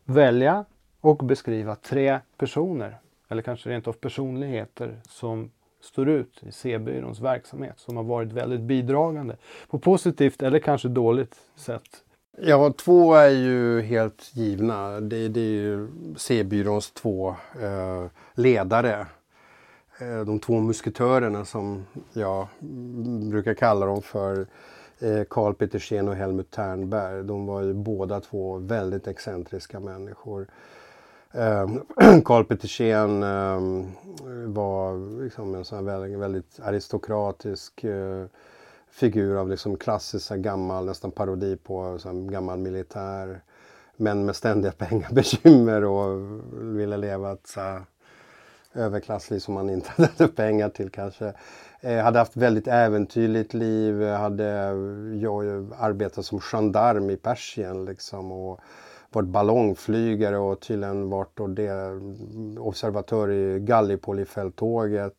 [0.04, 0.64] välja
[1.00, 7.74] och beskriva tre personer eller kanske rent av personligheter som står ut i C-byråns verksamhet
[7.76, 9.36] som har varit väldigt bidragande
[9.68, 12.04] på positivt eller kanske dåligt sätt.
[12.42, 15.00] Ja, två är ju helt givna.
[15.00, 17.28] Det, det är ju C-byråns två
[17.60, 19.06] eh, ledare.
[19.98, 22.46] Eh, de två musketörerna som jag
[23.30, 24.46] brukar kalla dem för.
[25.00, 27.24] Eh, Karl Petersen och Helmut Ternberg.
[27.24, 30.46] De var ju båda två väldigt excentriska människor.
[31.32, 31.68] Eh,
[32.24, 33.92] Karl Petersen ehm,
[34.54, 38.24] var liksom en sån väldigt, väldigt aristokratisk eh,
[38.90, 43.40] figur av liksom klassisk gammal, nästan parodi på sån gammal militär.
[43.96, 47.80] Men med ständiga pengabekymmer och ville leva ett så
[48.74, 51.32] överklassliv som man inte hade pengar till kanske.
[51.82, 54.44] Eh, hade haft väldigt äventyrligt liv, eh, hade
[55.20, 58.60] jag arbetat som gendarm i Persien liksom och
[59.12, 65.14] varit ballongflygare och tydligen varit och det, mm, observatör i Gallipoli-fälttåget.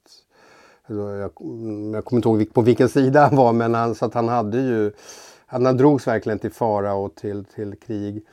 [0.87, 4.13] Jag, mm, jag kommer inte ihåg på vilken sida han var men han, så att
[4.13, 4.91] han hade ju,
[5.45, 8.25] han drogs verkligen till fara och till, till krig.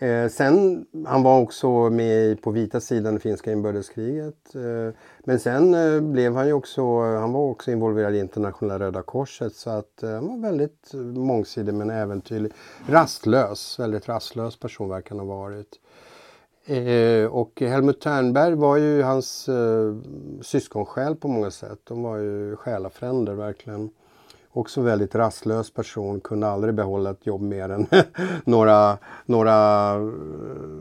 [0.00, 4.54] Eh, sen, han var också med på vita sidan i finska inbördeskriget.
[4.54, 9.02] Eh, men sen eh, blev han ju också, han var också involverad i internationella Röda
[9.02, 12.52] Korset så att eh, han var väldigt mångsidig men äventyrlig.
[12.86, 15.80] Rastlös, väldigt rastlös person verkar han ha varit.
[16.64, 19.96] Eh, och Helmut Ternberg var ju hans eh,
[20.42, 21.78] syskonsjäl på många sätt.
[21.84, 23.90] De var ju själafränder verkligen.
[24.58, 27.86] Också väldigt rastlös person, kunde aldrig behålla ett jobb mer än
[28.44, 29.94] några, några,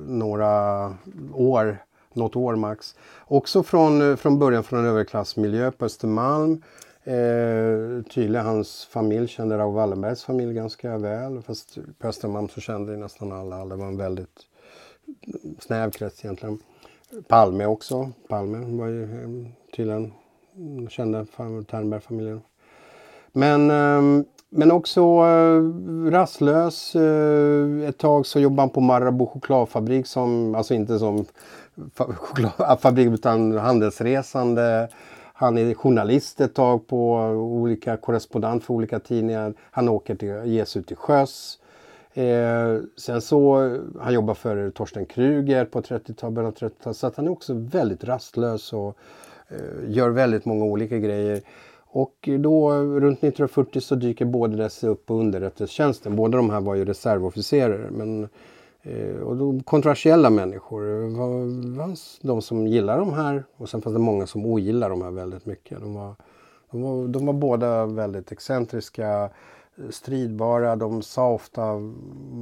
[0.08, 0.96] några
[1.34, 1.78] år,
[2.14, 2.96] något år max.
[3.26, 6.64] Också från, från början från en överklassmiljö på Östermalm.
[7.04, 11.42] Eh, tydligen hans familj kände Raoul Wallenbergs familj ganska väl.
[11.42, 13.66] Fast på Östermalm så kände nästan alla.
[13.66, 14.40] Det var en väldigt
[15.60, 16.60] snäv krets egentligen.
[17.28, 18.12] Palme också.
[18.30, 20.14] Palme var ju eh, tydligen
[20.90, 21.26] kände
[21.68, 22.42] Ternberg-familjen.
[23.38, 26.96] Men, ehm, men också eh, rastlös.
[26.96, 31.26] Eh, ett tag så jobbade han på Marabou chokladfabrik som, alltså inte som
[31.98, 34.88] chokladfabrik utan handelsresande.
[35.34, 39.54] Han är journalist ett tag på olika korrespondent för olika tidningar.
[39.72, 41.60] Han åker till, ges ut till sjöss.
[42.14, 46.98] Eh, sen så, han jobbar för Torsten Kruger på 30-talet, början av 30-talet.
[46.98, 48.98] Så att han är också väldigt rastlös och
[49.48, 51.42] eh, gör väldigt många olika grejer.
[51.98, 56.16] Och då runt 1940 så dyker båda dessa upp på underrättelsetjänsten.
[56.16, 57.92] Båda de här var ju reservofficerare.
[57.92, 58.30] Men,
[58.82, 60.82] eh, och då, kontroversiella människor.
[60.82, 65.02] Det var de som gillar de här och sen fanns det många som ogillar de
[65.02, 65.80] här väldigt mycket.
[65.80, 66.16] De var,
[66.72, 69.30] de var, de var båda väldigt excentriska,
[69.90, 70.76] stridbara.
[70.76, 71.74] De sa ofta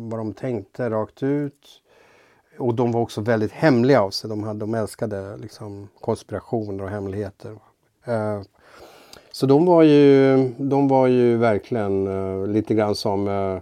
[0.10, 1.82] vad de tänkte rakt ut.
[2.60, 4.30] Och de var också väldigt hemliga av sig.
[4.30, 7.58] De, hade, de älskade liksom, konspirationer och hemligheter.
[8.06, 8.42] Eh,
[9.36, 13.60] Eh, så de var ju, de var ju verkligen uh, lite grann som uh,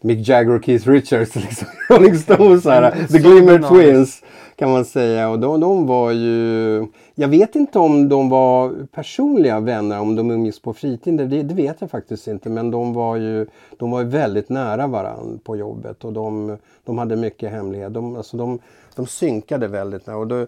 [0.00, 4.22] Mick Jagger och Keith Richards, liksom, Rolling Stones, här, The Glimmer Twins
[4.56, 5.28] kan man säga.
[5.28, 10.30] Och de, de var ju, jag vet inte om de var personliga vänner, om de
[10.30, 12.48] umgicks på fritiden, det, det, vet jag faktiskt inte.
[12.50, 13.46] Men de var ju,
[13.78, 17.94] de var väldigt nära varandra på jobbet och de, de hade mycket hemlighet.
[17.94, 18.58] De, alltså de,
[18.96, 20.16] de synkade väldigt nära.
[20.16, 20.46] Och då,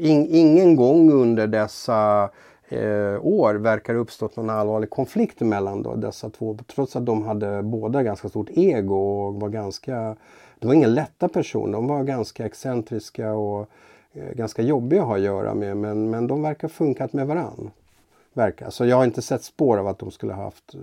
[0.00, 2.30] in, ingen gång under dessa
[2.68, 6.58] eh, år verkar det uppstått någon allvarlig konflikt mellan då, dessa två.
[6.74, 10.16] Trots att de hade båda ganska stort ego och var ganska...
[10.58, 11.72] Det var inga lätta personer.
[11.72, 13.70] De var ganska excentriska och
[14.12, 15.76] eh, ganska jobbiga att ha att göra med.
[15.76, 17.70] Men, men de verkar funkat med varann.
[18.32, 18.70] Verkar.
[18.70, 20.80] Så jag har inte sett spår av att de skulle ha haft eh,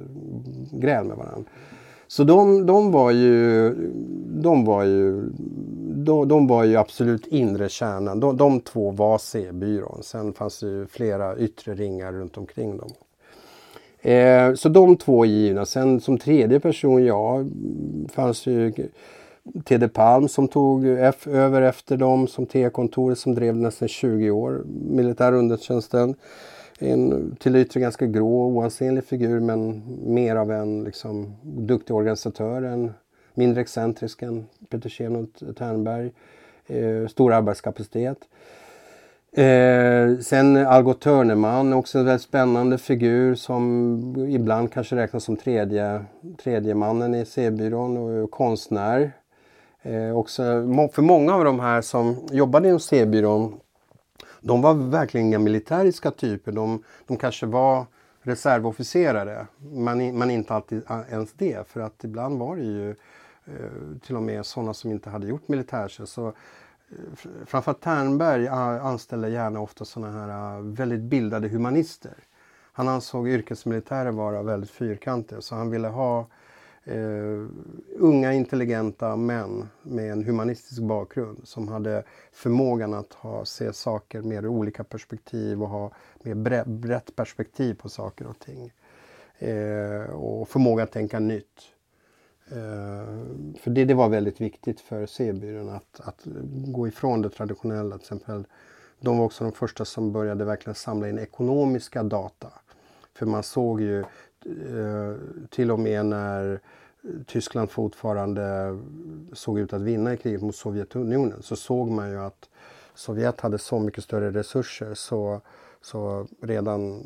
[0.71, 1.45] gräl med varann.
[2.13, 3.73] Så de, de var ju,
[4.27, 5.29] de var ju,
[6.05, 8.19] de, de var ju absolut inre kärnan.
[8.19, 10.03] De, de två var C-byrån.
[10.03, 12.89] Sen fanns det ju flera yttre ringar runt omkring dem.
[14.01, 15.65] Eh, så de två är givna.
[15.65, 17.45] Sen som tredje person, ja,
[18.13, 18.73] fanns ju
[19.63, 24.63] TD Palm som tog F över efter dem som T-kontoret som drev nästan 20 år,
[24.89, 25.33] militär
[26.79, 32.93] en till yttre ganska grå, oansenlig figur men mer av en liksom, duktig organisatör, än
[33.33, 36.11] mindre excentrisk än Petersen och Ternberg.
[36.67, 38.17] Eh, stor arbetskapacitet.
[39.31, 46.05] Eh, sen Algot Törneman, också en väldigt spännande figur som ibland kanske räknas som tredje,
[46.43, 49.11] tredje mannen i C-byrån och konstnär.
[49.81, 50.43] Eh, också,
[50.93, 53.59] för många av de här som jobbade inom C-byrån
[54.43, 56.51] de var verkligen inga militäriska typer.
[56.51, 57.85] De, de kanske var
[58.21, 61.67] reservofficerare, men, men inte alltid ens det.
[61.67, 62.89] För att ibland var det ju
[63.45, 66.13] eh, till och med sådana som inte hade gjort militärtjänst.
[66.13, 66.33] Så,
[67.45, 72.13] framförallt Ternberg anställde gärna ofta sådana här väldigt bildade humanister.
[72.73, 76.27] Han ansåg yrkesmilitärer vara väldigt fyrkantiga så han ville ha
[76.87, 77.47] Uh,
[77.95, 84.45] unga intelligenta män med en humanistisk bakgrund som hade förmågan att ha, se saker med
[84.45, 88.73] olika perspektiv och ha mer brett perspektiv på saker och ting.
[89.43, 91.61] Uh, och förmåga att tänka nytt.
[92.51, 93.23] Uh,
[93.59, 96.21] för det, det var väldigt viktigt för C-byrån att, att
[96.67, 97.97] gå ifrån det traditionella.
[97.97, 98.45] Till exempel,
[98.99, 102.47] de var också de första som började verkligen samla in ekonomiska data.
[103.13, 104.03] För man såg ju
[104.45, 105.15] Eh,
[105.49, 106.59] till och med när
[107.25, 108.77] Tyskland fortfarande
[109.33, 112.49] såg ut att vinna i kriget mot Sovjetunionen så såg man ju att
[112.93, 115.41] Sovjet hade så mycket större resurser så,
[115.81, 117.03] så redan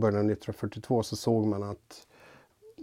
[0.00, 2.06] början av 1942 så såg man att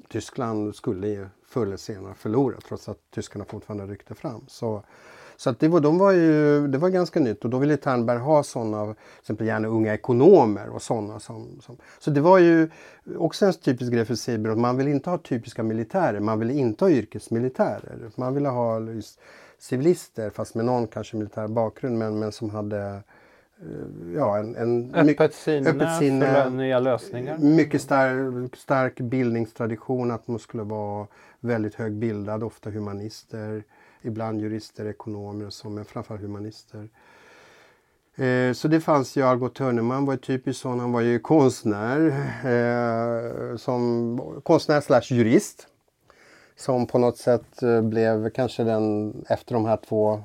[0.08, 4.46] Tyskland skulle förr eller senare förlora trots att tyskarna fortfarande ryckte fram.
[4.48, 4.84] Så
[5.38, 8.18] så att det, var, de var ju, det var ganska nytt och då ville Ternberg
[8.18, 11.20] ha sådana, till exempel gärna unga ekonomer och sådana.
[11.20, 12.70] Som, som, så det var ju
[13.18, 16.86] också en typisk grej för Sibir man vill inte ha typiska militärer, man ville inte
[16.86, 18.12] ha yrkesmilitärer.
[18.16, 18.80] Man ville ha
[19.60, 23.02] civilister fast med någon kanske militär bakgrund men, men som hade
[23.62, 27.38] eh, ja, en, en öppet sinne, öppet sinne för nya lösningar.
[27.38, 31.08] Mycket stark, stark bildningstradition, att man skulle vara
[31.40, 33.64] väldigt högbildad, ofta humanister
[34.08, 36.90] ibland jurister, ekonomer och så, men framförallt humanister.
[38.16, 40.80] Eh, så det fanns ju Algot Törneman var ju typisk sån.
[40.80, 42.08] Han var ju konstnär,
[42.46, 45.68] eh, som konstnär slash jurist.
[46.56, 50.24] Som på något sätt eh, blev kanske den, efter de här två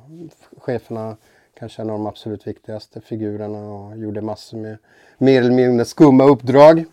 [0.57, 1.17] cheferna,
[1.59, 4.79] kanske en av de absolut viktigaste figurerna och gjorde massor med
[5.19, 6.85] mer eller mindre skumma uppdrag.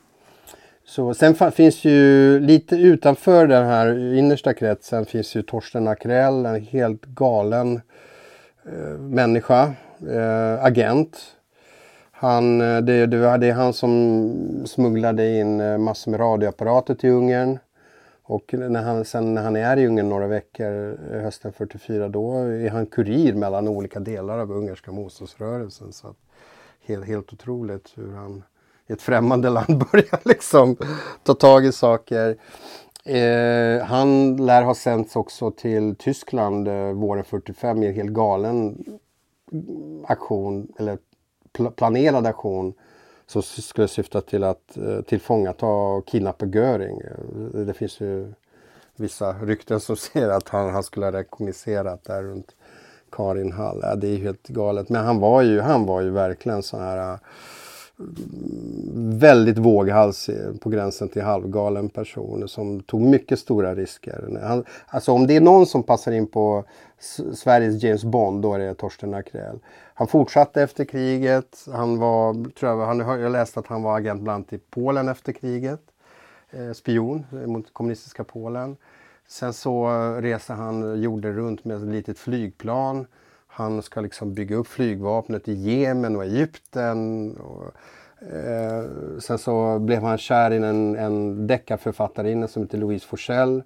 [0.90, 6.62] Så, sen finns ju lite utanför den här innersta kretsen finns ju Torsten Akrell, en
[6.62, 7.82] helt galen
[8.66, 9.74] eh, människa,
[10.10, 11.18] eh, agent.
[12.12, 17.10] Han, eh, det, det, det är han som smugglade in eh, massor med radioapparater till
[17.10, 17.60] Ungern.
[18.24, 22.38] Och när han, sen när han är i Ungern några veckor eh, hösten 44 då
[22.38, 25.94] är han kurir mellan olika delar av ungerska motståndsrörelsen.
[25.94, 26.18] Så att,
[26.86, 28.44] helt, helt otroligt hur han
[28.90, 30.78] i ett främmande land börja liksom
[31.24, 32.38] ta tag i saker.
[33.06, 38.84] Eh, han lär ha sänts också till Tyskland eh, våren 45 i en helt galen
[40.08, 40.98] aktion, eller
[41.54, 42.74] pl planerad aktion
[43.26, 47.02] som skulle syfta till att eh, tillfångata och kidnappa Göring.
[47.02, 48.34] Eh, det finns ju
[48.96, 52.56] vissa rykten som säger att han, han skulle ha rekognoserat där runt
[53.12, 53.80] Karin Hall.
[53.84, 54.90] Ja, det är helt galet.
[54.90, 57.20] Men han var ju, han var ju verkligen så här eh,
[58.94, 64.40] väldigt våghalsig, på gränsen till halvgalen person som tog mycket stora risker.
[64.42, 66.64] Han, alltså om det är någon som passar in på
[67.34, 69.60] Sveriges James Bond då är det Torsten Akrell.
[69.94, 71.66] Han fortsatte efter kriget.
[71.74, 75.08] Han var, tror jag, han, jag läste att han var agent bland annat i Polen
[75.08, 75.82] efter kriget.
[76.52, 78.78] Eh, spion mot kommunistiska Polen.
[79.28, 83.06] Sen så eh, reste han jorden runt med ett litet flygplan
[83.60, 87.32] han ska liksom bygga upp flygvapnet i Jemen och Egypten.
[87.38, 87.66] Och,
[88.34, 88.84] eh,
[89.20, 93.64] sen så blev han kär i en, en deckarförfattarinna som heter Louise Forsell.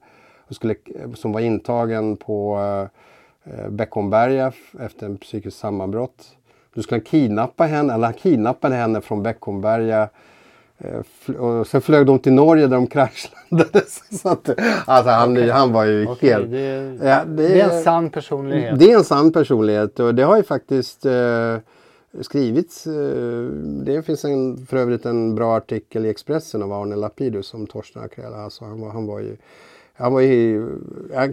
[0.47, 0.75] Och skulle,
[1.15, 2.59] som var intagen på
[3.43, 6.37] eh, Beckomberga efter en psykisk sammanbrott.
[6.73, 10.09] Då skulle kidnappa henne, eller han kidnappade henne från Beckomberga
[11.39, 13.81] och sen flög de till Norge där de kraschlandade.
[14.11, 14.49] Så att,
[14.85, 15.49] alltså han, okay.
[15.49, 16.51] han var ju okay, helt...
[16.51, 18.79] Det är, ja, det, det, är en sann personlighet.
[18.79, 21.57] Det är en sann personlighet och det har ju faktiskt eh,
[22.21, 22.87] skrivits.
[22.87, 23.43] Eh,
[23.85, 28.03] det finns en, för övrigt en bra artikel i Expressen av Arne Lapidus om Torsten
[28.03, 28.33] Akrell.
[28.33, 29.37] Alltså han, var, han var ju
[29.95, 30.69] han var ju,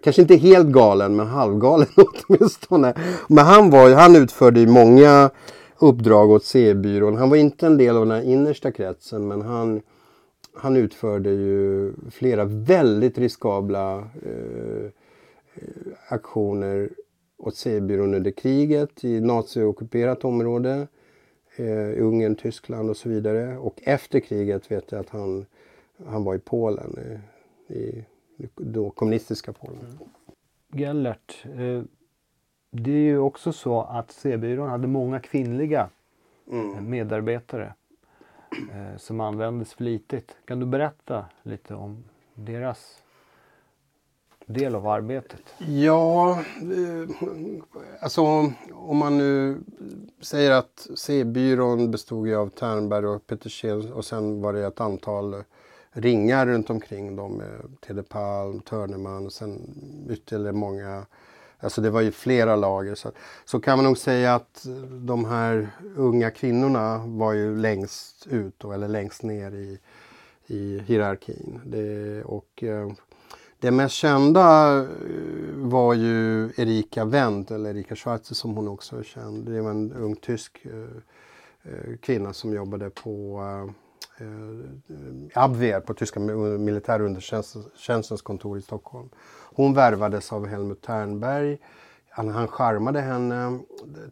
[0.02, 1.86] kanske inte helt galen men halvgalen
[2.28, 2.94] åtminstone.
[3.28, 5.30] Men han, var, han utförde ju många
[5.80, 7.16] uppdrag åt C-byrån.
[7.16, 9.82] Han var inte en del av den här innersta kretsen men han,
[10.54, 14.90] han utförde ju flera väldigt riskabla eh,
[16.08, 16.90] aktioner
[17.38, 20.86] åt C-byrån under kriget i naziockuperat område.
[21.56, 23.58] Eh, Ungern, Tyskland och så vidare.
[23.58, 25.46] Och efter kriget vet jag att han,
[26.06, 28.04] han var i Polen, eh, i,
[28.36, 29.78] i då kommunistiska Polen.
[29.80, 30.08] Mm.
[30.72, 31.82] Gellert, eh,
[32.70, 35.88] det är ju också så att C-byrån hade många kvinnliga
[36.50, 36.90] mm.
[36.90, 37.74] medarbetare
[38.72, 40.36] eh, som användes flitigt.
[40.44, 42.04] Kan du berätta lite om
[42.34, 43.02] deras
[44.46, 45.54] del av arbetet?
[45.58, 47.10] Ja, eh,
[48.00, 48.22] alltså
[48.72, 49.60] om man nu
[50.20, 55.44] säger att C-byrån bestod av Ternberg och Petersen och sen var det ett antal
[55.92, 59.60] ringar runt omkring dem med Tede Palm, Törneman och sen
[60.10, 61.06] ytterligare många
[61.60, 62.94] Alltså det var ju flera lager.
[62.94, 63.12] Så,
[63.44, 68.72] så kan man nog säga att de här unga kvinnorna var ju längst ut då,
[68.72, 69.78] eller längst ner i,
[70.46, 71.60] i hierarkin.
[71.64, 72.90] Det, och, eh,
[73.60, 74.86] det mest kända eh,
[75.54, 79.46] var ju Erika Wendt, eller Erika Schwarze som hon också är känd.
[79.46, 80.72] Det var en ung tysk eh,
[81.62, 83.40] eh kvinna som jobbade på
[84.18, 84.26] eh,
[85.34, 89.08] Abwehr, på tyska militärundertjänstens kontor i Stockholm.
[89.60, 91.58] Hon värvades av Helmut Ternberg.
[92.10, 93.58] Han, han charmade henne.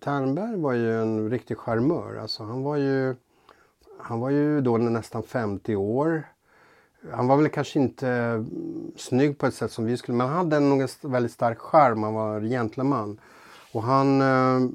[0.01, 2.17] Ternberg var ju en riktig charmör.
[2.17, 3.15] Alltså han, var ju,
[3.99, 6.29] han var ju då nästan 50 år.
[7.13, 10.37] Han var väl kanske inte mm, snygg på ett sätt som vi skulle, men han
[10.37, 12.03] hade nog en väldigt stark charm.
[12.03, 13.21] Han var gentleman.
[13.73, 14.71] Och han, eh,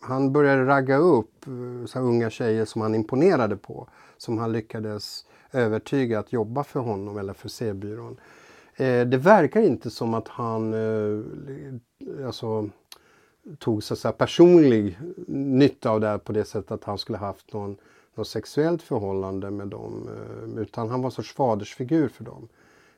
[0.00, 3.88] han började ragga upp eh, så unga tjejer som han imponerade på.
[4.18, 8.16] Som han lyckades övertyga att jobba för honom eller för C-byrån.
[8.76, 12.68] Eh, det verkar inte som att han eh, alltså,
[13.58, 17.18] tog så att säga, personlig nytta av det här på det sättet att han skulle
[17.18, 17.76] haft någon,
[18.14, 20.08] något sexuellt förhållande med dem.
[20.08, 22.48] Eh, utan han var en sorts fadersfigur för dem.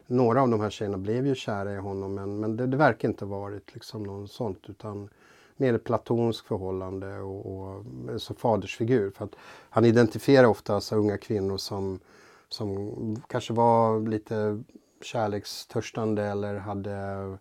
[0.07, 3.09] Några av de här tjejerna blev ju kära i honom men, men det, det verkar
[3.09, 5.09] inte ha varit liksom någon sånt utan
[5.57, 9.11] mer ett platonskt förhållande och, och eh, som fadersfigur.
[9.11, 9.37] För att
[9.71, 12.01] han identifierar ofta så unga kvinnor som,
[12.49, 12.93] som
[13.29, 14.63] kanske var lite
[15.05, 17.39] kärlekstörstande eller hade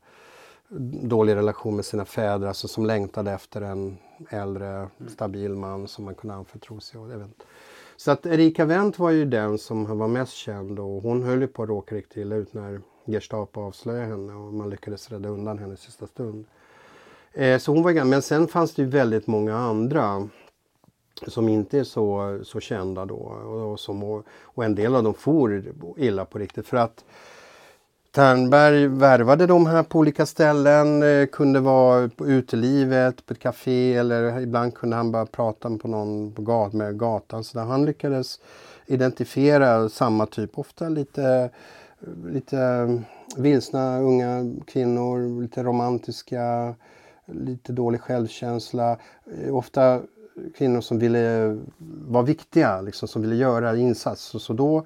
[1.02, 3.98] dålig relation med sina fäder, alltså som längtade efter en
[4.30, 7.12] äldre stabil man som man kunde anförtro sig åt.
[7.98, 11.48] Så att Erika Wendt var ju den som var mest känd och hon höll ju
[11.48, 15.60] på att råka riktigt illa ut när Gestapo avslöjade henne och man lyckades rädda undan
[15.60, 16.46] henne i sista stund.
[17.34, 20.30] Eh, så hon var Men sen fanns det ju väldigt många andra
[21.28, 25.14] som inte är så, så kända då och, och, som, och en del av dem
[25.14, 25.64] for
[25.98, 27.06] illa på riktigt för att
[28.12, 33.94] Ternberg värvade de här på olika ställen, eh, kunde vara på utelivet, på ett café
[33.94, 37.44] eller ibland kunde han bara prata på någon på gat, med gatan.
[37.44, 38.40] Så där han lyckades
[38.86, 41.50] identifiera samma typ, ofta lite,
[42.26, 43.00] lite eh,
[43.38, 46.76] vilsna unga kvinnor, lite romantiska,
[47.26, 48.98] lite dålig självkänsla.
[49.32, 50.02] Eh, ofta
[50.58, 51.58] kvinnor som ville
[52.08, 54.22] vara viktiga, liksom, som ville göra insats.
[54.22, 54.86] Så, så då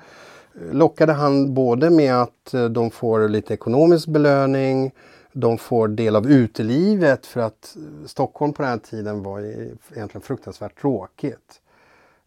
[0.53, 4.91] lockade han både med att eh, de får lite ekonomisk belöning,
[5.33, 10.21] de får del av utelivet för att eh, Stockholm på den här tiden var egentligen
[10.21, 11.61] fruktansvärt tråkigt.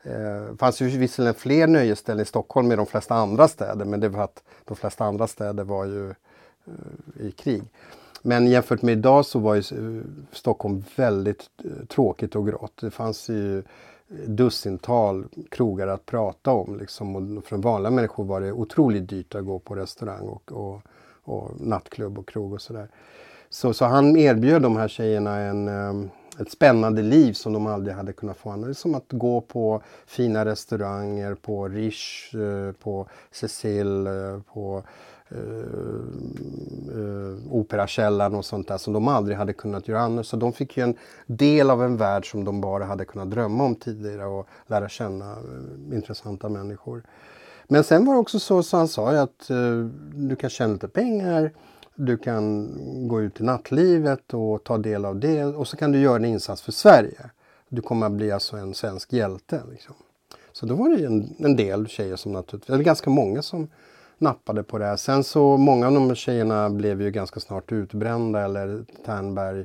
[0.03, 0.13] Eh,
[0.51, 4.09] det fanns ju visserligen fler nöjesställen i Stockholm än de flesta andra städer men det
[4.09, 6.15] var att de flesta andra städer var ju
[7.21, 7.63] i krig.
[8.23, 10.03] Men jämfört med idag så var ju
[10.33, 11.51] Stockholm väldigt
[11.89, 12.73] tråkigt och grått.
[12.81, 13.63] Det fanns ju
[14.09, 16.79] dussintal krogar att prata om.
[16.79, 17.37] Liksom.
[17.39, 20.81] Och för vanliga människor var det otroligt dyrt att gå på restaurang och, och,
[21.23, 22.89] och nattklubb och krog och sådär.
[23.49, 27.97] Så, så han erbjöd de här tjejerna en, ehm, ett spännande liv som de aldrig
[27.97, 28.57] hade kunnat få.
[28.57, 34.83] Det är som att gå på fina restauranger, på Riche, eh, på Cecil, eh, på
[35.35, 35.41] eh,
[36.99, 40.27] eh Operakällaren och sånt där som de aldrig hade kunnat göra annars.
[40.27, 43.65] Så de fick ju en del av en värld som de bara hade kunnat drömma
[43.65, 47.03] om tidigare och lära känna eh, intressanta människor.
[47.69, 49.57] Men sen var det också så, så han sa ju att eh,
[50.15, 51.53] du kan tjäna lite pengar,
[51.95, 52.73] du kan
[53.09, 56.25] gå ut i nattlivet och ta del av det och så kan du göra en
[56.25, 57.31] insats för Sverige.
[57.69, 59.63] Du kommer att bli alltså en svensk hjälte.
[59.71, 59.95] Liksom.
[60.53, 63.69] Så då var det en, en del tjejer som naturligtvis, eller ganska många som
[64.25, 64.97] nappade på det.
[64.99, 69.65] Sen så många av de tjejerna blev ju ganska snart utbrända eller Ternberg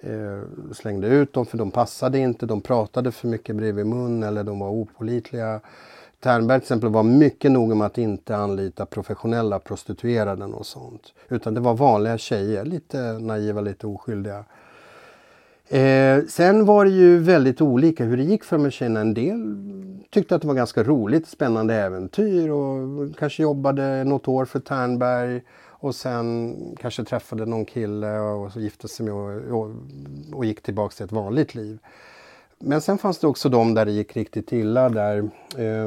[0.00, 4.44] eh, slängde ut dem för de passade inte, de pratade för mycket bredvid mun eller
[4.44, 5.60] de var opolitliga.
[6.20, 11.12] Ternberg till exempel var mycket noga med att inte anlita professionella prostituerade och sånt.
[11.28, 14.44] Utan det var vanliga tjejer, lite naiva, lite oskyldiga.
[15.68, 19.00] Eh, sen var det ju väldigt olika hur det gick för de tjejerna.
[19.00, 19.56] En del
[20.10, 25.42] tyckte att det var ganska roligt, spännande äventyr och kanske jobbade något år för Ternberg
[25.84, 29.70] och sen kanske träffade någon kille och så gifte sig med och, och,
[30.32, 31.78] och gick tillbaka till ett vanligt liv.
[32.58, 35.86] Men sen fanns det också de där det gick riktigt illa där eh,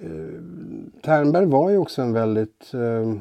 [0.00, 0.40] eh,
[1.02, 3.14] Ternberg var ju också en väldigt eh,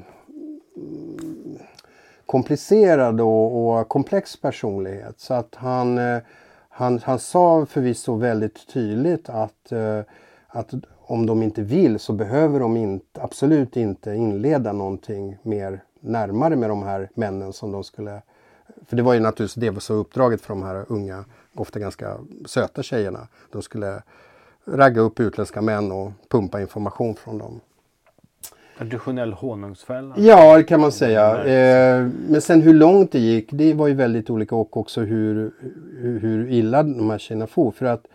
[2.29, 5.19] komplicerad och, och, komplex personlighet.
[5.19, 6.17] Så att han, eh,
[6.69, 9.99] han, han sa förvisso väldigt tydligt att, eh,
[10.47, 16.55] att om de inte vill så behöver de inte, absolut inte inleda någonting mer närmare
[16.55, 18.21] med de här männen som de skulle...
[18.87, 21.25] För det var ju naturligtvis det var uppdraget för de här unga,
[21.55, 23.27] ofta ganska söta tjejerna.
[23.51, 24.03] De skulle
[24.65, 27.61] ragga upp utländska män och pumpa information från dem.
[28.79, 30.15] Traditionell honungsfälla?
[30.17, 31.43] Ja, det kan man säga.
[31.43, 35.51] Eh, men sen hur långt det gick, det var ju väldigt olika och också hur,
[36.01, 37.71] hur, hur illa de här tjejerna for.
[37.71, 38.05] För att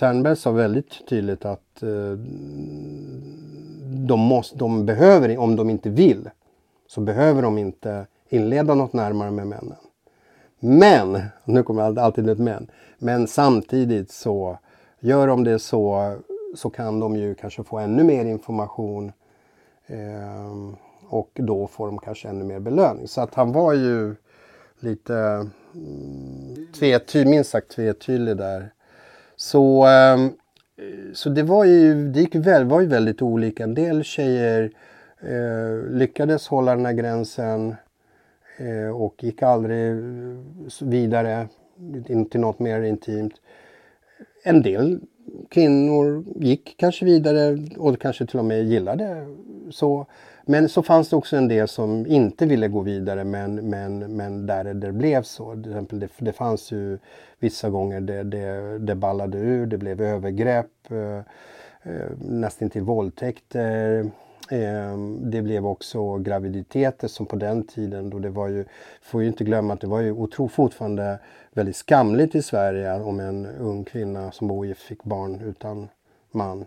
[0.00, 2.18] Ternberg sa väldigt tydligt att eh,
[4.08, 6.30] de, måste, de behöver, om de inte vill,
[6.86, 9.76] så behöver de inte inleda något närmare med männen.
[10.60, 14.58] Men, nu kommer alltid ett men, men samtidigt så
[15.00, 16.16] gör de det så
[16.54, 19.12] så kan de ju kanske få ännu mer information
[19.90, 20.74] eh,
[21.08, 23.08] och då får de kanske ännu mer belöning.
[23.08, 24.14] Så att han var ju
[24.80, 25.14] lite
[25.74, 28.72] mm, tvety, minst sagt tvetydlig där.
[29.36, 30.28] Så, eh,
[31.12, 33.64] så det var ju, det gick väl, var ju väldigt olika.
[33.64, 34.70] En del tjejer
[35.20, 37.74] eh, lyckades hålla den här gränsen
[38.56, 39.94] eh, och gick aldrig
[40.80, 41.48] vidare
[42.30, 43.34] till något mer intimt.
[44.42, 45.00] En del
[45.48, 49.26] kvinnor gick kanske vidare och kanske till och med gillade
[49.70, 50.06] så.
[50.44, 54.46] Men så fanns det också en del som inte ville gå vidare men, men, men
[54.46, 55.52] där det blev så.
[55.52, 56.98] Till exempel det, det fanns ju
[57.38, 61.18] vissa gånger det, det, det ballade ur, det blev övergrepp, eh,
[61.82, 64.10] eh nästan till våldtäkter.
[64.52, 68.64] Ehm, det blev också graviditeter som på den tiden då det var ju,
[69.02, 71.18] får ju inte glömma att det var ju otro, fortfarande
[71.52, 75.88] väldigt skamligt i Sverige om en ung kvinna som var ogift fick barn utan
[76.30, 76.64] man.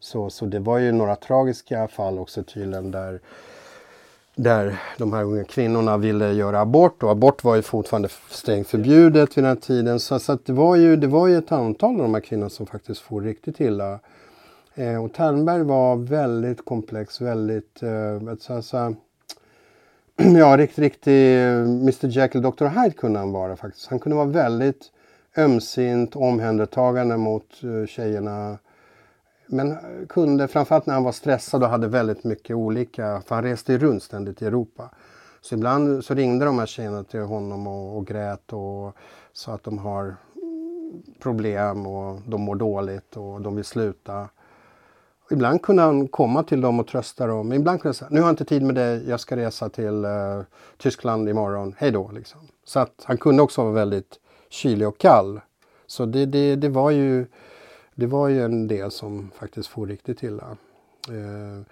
[0.00, 3.20] Så, så det var ju några tragiska fall också tydligen där,
[4.34, 9.38] där de här unga kvinnorna ville göra abort och abort var ju fortfarande strängt förbjudet
[9.38, 10.00] vid den här tiden.
[10.00, 12.66] Så, så det, var ju, det var ju ett antal av de här kvinnorna som
[12.66, 14.00] faktiskt får riktigt illa.
[14.74, 18.94] Eh, och Ternberg var väldigt komplex, väldigt eh, så, så,
[20.16, 23.86] ja, riktigt, riktigt eh, Mr Jekyll Dr Hyde kunde han vara faktiskt.
[23.86, 24.92] Han kunde vara väldigt
[25.36, 28.58] ömsint, omhändertagande mot eh, tjejerna.
[29.46, 33.44] Men eh, kunde, framförallt när han var stressad och hade väldigt mycket olika, för han
[33.44, 34.90] reste ju runt ständigt i Europa.
[35.40, 38.96] Så ibland så ringde de här tjejerna till honom och, och grät och
[39.32, 40.16] sa att de har
[41.20, 44.28] problem och de mår dåligt och de vill sluta.
[45.30, 47.48] Ibland kunde han komma till dem och trösta dem.
[47.48, 49.68] Men ibland kunde han säga, nu har jag inte tid med dig, jag ska resa
[49.68, 50.40] till eh,
[50.78, 52.10] Tyskland imorgon, hej då.
[52.10, 52.40] Liksom.
[52.64, 54.18] Så att han kunde också vara väldigt
[54.48, 55.40] kylig och kall.
[55.86, 57.26] Så det, det, det, var, ju,
[57.94, 60.56] det var ju en del som faktiskt får riktigt illa.
[61.08, 61.62] Eh,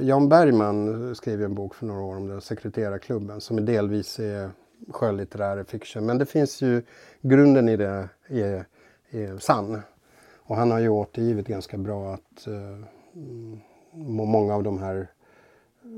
[0.00, 4.50] Jan Bergman skrev en bok för några år om den, Sekreterarklubben, som delvis är
[4.90, 6.06] skönlitterär fiction.
[6.06, 6.82] Men det finns ju,
[7.20, 8.64] grunden i det är,
[9.10, 9.82] är sann.
[10.44, 12.86] Och han har ju återgivit ganska bra att eh,
[13.94, 14.96] många av de här
[15.84, 15.88] eh,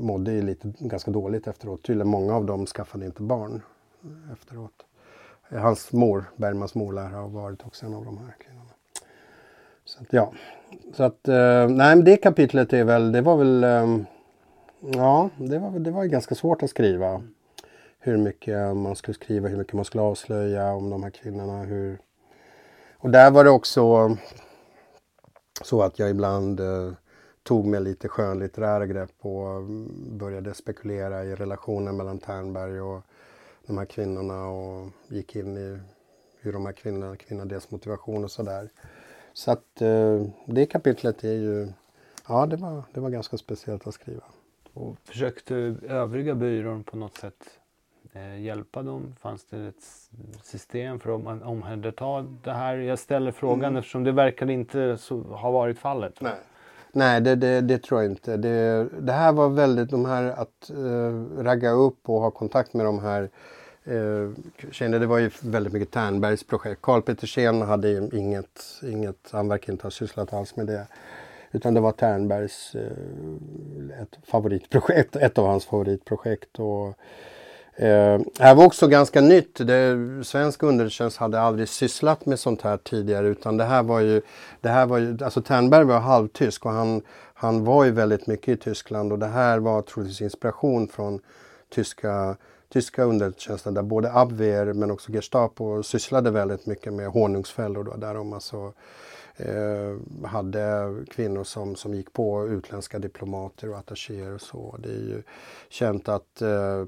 [0.00, 1.82] mådde ju lite ganska dåligt efteråt.
[1.82, 3.62] Tydligen många av dem skaffade inte barn
[4.04, 4.84] eh, efteråt.
[5.48, 8.70] Eh, hans mor, Bergmans mor, lär ha varit också en av de här kvinnorna.
[9.84, 10.32] Så att, ja,
[10.92, 13.98] så att eh, nej men det kapitlet är väl, det var väl, eh,
[14.80, 17.22] ja det var, det var ganska svårt att skriva.
[17.98, 21.98] Hur mycket man skulle skriva, hur mycket man skulle avslöja om de här kvinnorna, hur
[23.04, 24.16] och där var det också
[25.62, 26.92] så att jag ibland eh,
[27.42, 33.02] tog med lite skönlitterära grepp och mm, började spekulera i relationen mellan Ternberg och
[33.66, 35.78] de här kvinnorna och gick in i
[36.40, 38.68] hur de här kvinnorna, kvinnorna deras motivation och sådär.
[39.32, 41.72] Så att eh, det kapitlet är ju,
[42.28, 44.24] ja det var, det var ganska speciellt att skriva.
[44.72, 45.54] Och försökte
[45.88, 47.44] övriga byrån på något sätt
[48.40, 49.14] hjälpa dem?
[49.20, 49.84] Fanns det ett
[50.42, 52.76] system för att omhänderta det här?
[52.76, 53.76] Jag ställer frågan mm.
[53.76, 54.98] eftersom det verkar inte
[55.28, 56.20] ha varit fallet.
[56.20, 56.32] Nej,
[56.92, 58.36] Nej det, det, det, tror jag inte.
[58.36, 62.86] Det, det här var väldigt, de här att eh, ragga upp och ha kontakt med
[62.86, 63.30] de här
[63.84, 64.30] eh,
[64.70, 64.98] tjejerna.
[64.98, 66.82] Det var ju väldigt mycket Ternbergs projekt.
[66.82, 70.86] Karl Petersen hade inget, inget, han verkar inte ha sysslat alls med det.
[71.52, 76.58] Utan det var Ternbergs eh, ett favoritprojekt, ett av hans favoritprojekt.
[76.58, 76.94] Och, Eh,
[77.76, 79.66] Eh, det här var också ganska nytt.
[79.66, 84.22] Det, svensk underrättelsetjänst hade aldrig sysslat med sånt här tidigare utan det här var ju,
[84.60, 87.02] det här var ju alltså Ternberg var halvtysk och han,
[87.34, 91.20] han var ju väldigt mycket i Tyskland och det här var troligtvis inspiration från
[91.74, 92.36] tyska,
[92.72, 98.14] tyska underrättelsetjänsten där både Abwehr men också Gestapo sysslade väldigt mycket med honungsfällor då, där
[98.14, 98.72] de alltså
[99.36, 104.76] eh, hade kvinnor som, som gick på utländska diplomater och attachéer och så.
[104.78, 105.22] Det är ju
[105.68, 106.84] känt att eh,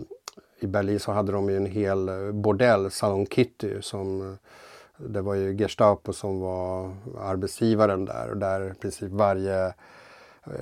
[0.60, 4.36] i Berlin så hade de ju en hel eh, bordell, Salon Kitty, som eh,
[4.96, 9.72] det var ju Gestapo som var arbetsgivaren där och där i princip varje eh,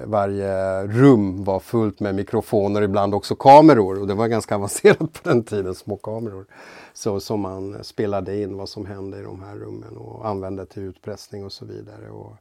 [0.05, 4.01] varje rum var fullt med mikrofoner, ibland också kameror.
[4.01, 6.47] Och det var ganska avancerat på den tiden, små kameror.
[6.93, 10.83] Så som man spelade in vad som hände i de här rummen och använde till
[10.83, 12.11] utpressning och så vidare.
[12.11, 12.37] Och,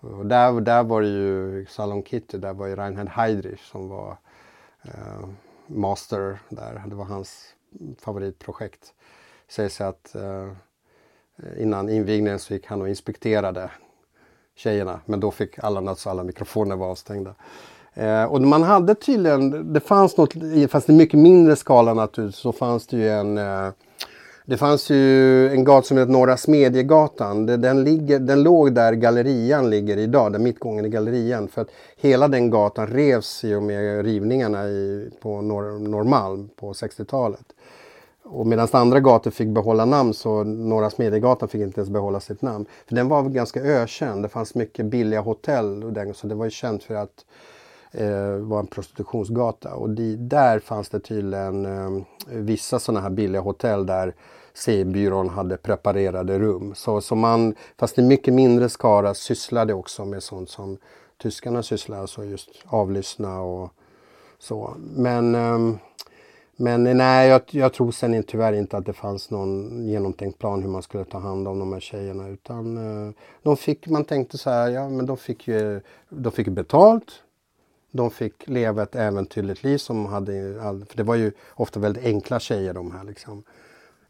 [0.00, 4.16] Och där, där var det ju Salon Kitty, där var ju Reinhard Heydrich som var
[4.82, 5.28] eh,
[5.74, 6.82] master där.
[6.86, 7.54] Det var hans
[8.00, 8.92] favoritprojekt.
[9.46, 10.52] Det sägs att eh,
[11.58, 13.70] innan invigningen så gick han och inspekterade
[14.54, 15.00] tjejerna.
[15.06, 17.34] Men då fick alla, alltså alla mikrofoner vara avstängda.
[17.94, 20.32] Eh, och man hade tydligen, det fanns något,
[20.68, 23.68] fast i mycket mindre skala naturligtvis, så fanns det ju en eh,
[24.44, 27.46] det fanns ju en gata som heter Norra Smedjegatan.
[27.46, 31.48] Den, ligger, den låg där gallerian ligger idag, där mittgången i gallerian.
[31.48, 36.72] För att hela den gatan revs i och med rivningarna i, på Norr, Norrmalm på
[36.72, 37.44] 60-talet.
[38.24, 42.42] Och medan andra gator fick behålla namn så Norra Smedjegatan fick inte ens behålla sitt
[42.42, 42.66] namn.
[42.88, 44.22] För den var ganska ökänd.
[44.22, 47.24] Det fanns mycket billiga hotell och den, så det var ju känt för att
[47.92, 49.74] eh, var en prostitutionsgata.
[49.74, 54.14] Och de, där fanns det tydligen eh, vissa sådana här billiga hotell där
[54.54, 56.74] C-byrån hade preparerade rum.
[56.74, 60.78] Så, så man, fast i mycket mindre skara, sysslade också med sånt som
[61.22, 63.72] tyskarna sysslar, alltså just avlyssna och
[64.38, 64.74] så.
[64.78, 65.76] Men eh,
[66.56, 70.68] men nej, jag, jag, tror sen tyvärr inte att det fanns någon genomtänkt plan hur
[70.68, 72.28] man skulle ta hand om de här tjejerna.
[72.28, 73.12] Utan eh,
[73.42, 77.04] de fick, man tänkte så här, ja men de fick ju de fick betalt.
[77.94, 80.32] De fick leva ett äventyrligt liv som hade,
[80.62, 83.42] för det var ju ofta väldigt enkla tjejer de här liksom.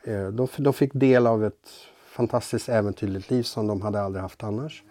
[0.05, 1.69] Eh, de, de fick del av ett
[2.07, 4.83] fantastiskt äventyrligt liv som de hade aldrig haft annars.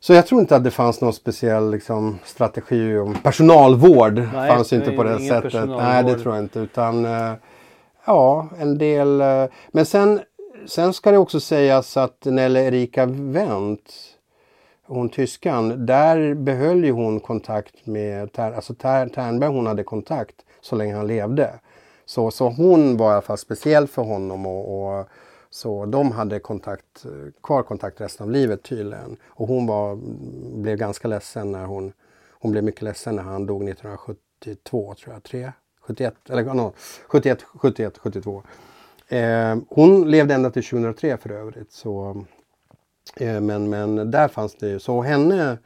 [0.00, 4.22] Så jag tror inte att det fanns någon speciell liksom, strategi om personalvård.
[4.34, 5.68] Nej, fanns inte på det sättet.
[5.68, 6.60] Nej, det tror jag inte.
[6.60, 7.32] Utan eh,
[8.04, 9.20] ja, en del.
[9.20, 10.20] Eh, men sen,
[10.66, 13.92] sen ska det också sägas att när Erika Wendt,
[14.90, 19.50] hon tyskan, där behöll ju hon kontakt med alltså Ternberg.
[19.50, 21.54] Hon hade kontakt så länge han levde.
[22.04, 25.08] Så, så hon var i alla fall speciell för honom och, och
[25.50, 27.04] så de hade kontakt,
[27.42, 29.16] kvar kontakt resten av livet tydligen.
[29.26, 29.98] Och hon var,
[30.62, 31.92] blev ganska ledsen när hon,
[32.32, 36.72] hon blev mycket ledsen när han dog 1972 tror jag, 3, 71, eller no,
[37.06, 38.42] 71, 71, 72.
[39.08, 41.72] Eh, hon levde ända till 2003 för övrigt.
[41.72, 42.24] Så,
[43.16, 45.58] Eh, men, men där fanns det ju, så henne,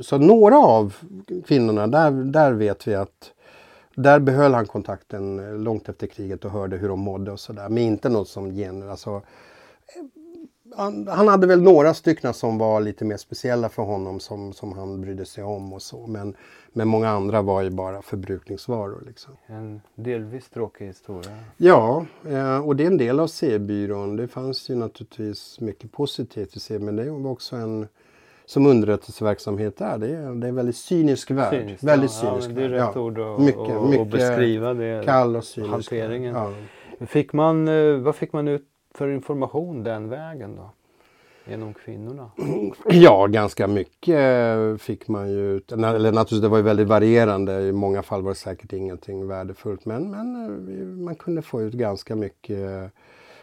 [0.00, 0.94] så några av
[1.46, 3.32] kvinnorna, där, där vet vi att
[3.94, 7.68] där behöll han kontakten långt efter kriget och hörde hur de mådde och sådär.
[7.68, 8.90] Men inte något som gen...
[8.90, 9.22] Alltså,
[10.76, 14.72] han, han, hade väl några stycken som var lite mer speciella för honom som, som
[14.72, 16.06] han brydde sig om och så.
[16.06, 16.34] Men,
[16.72, 19.02] men många andra var ju bara förbrukningsvaror.
[19.06, 19.32] Liksom.
[19.46, 21.38] En delvis tråkig historia.
[21.56, 24.16] Ja, eh, och det är en del av C-byrån.
[24.16, 27.88] Det fanns ju naturligtvis mycket positivt i C, men det var också en
[28.46, 29.98] som underrättelseverksamhet är.
[29.98, 31.60] Det är, det är väldigt cynisk värld.
[31.60, 33.00] Cyniskt, väldigt ja, cynisk ja, det är rätt ja.
[33.00, 35.04] ord att, mycket, och, mycket beskriva det.
[35.04, 35.72] Kall och cynisk.
[35.72, 36.34] Hanteringen.
[36.34, 36.52] Ja.
[37.06, 38.62] Fick man, eh, vad fick man ut
[38.96, 40.70] för information den vägen då?
[41.48, 42.30] Genom kvinnorna?
[42.90, 44.20] Ja, ganska mycket
[44.80, 45.72] fick man ju ut.
[45.72, 47.60] Eller naturligtvis, det var ju väldigt varierande.
[47.60, 49.84] I många fall var det säkert ingenting värdefullt.
[49.84, 50.36] Men, men
[50.80, 52.90] eh, man kunde få ut ganska mycket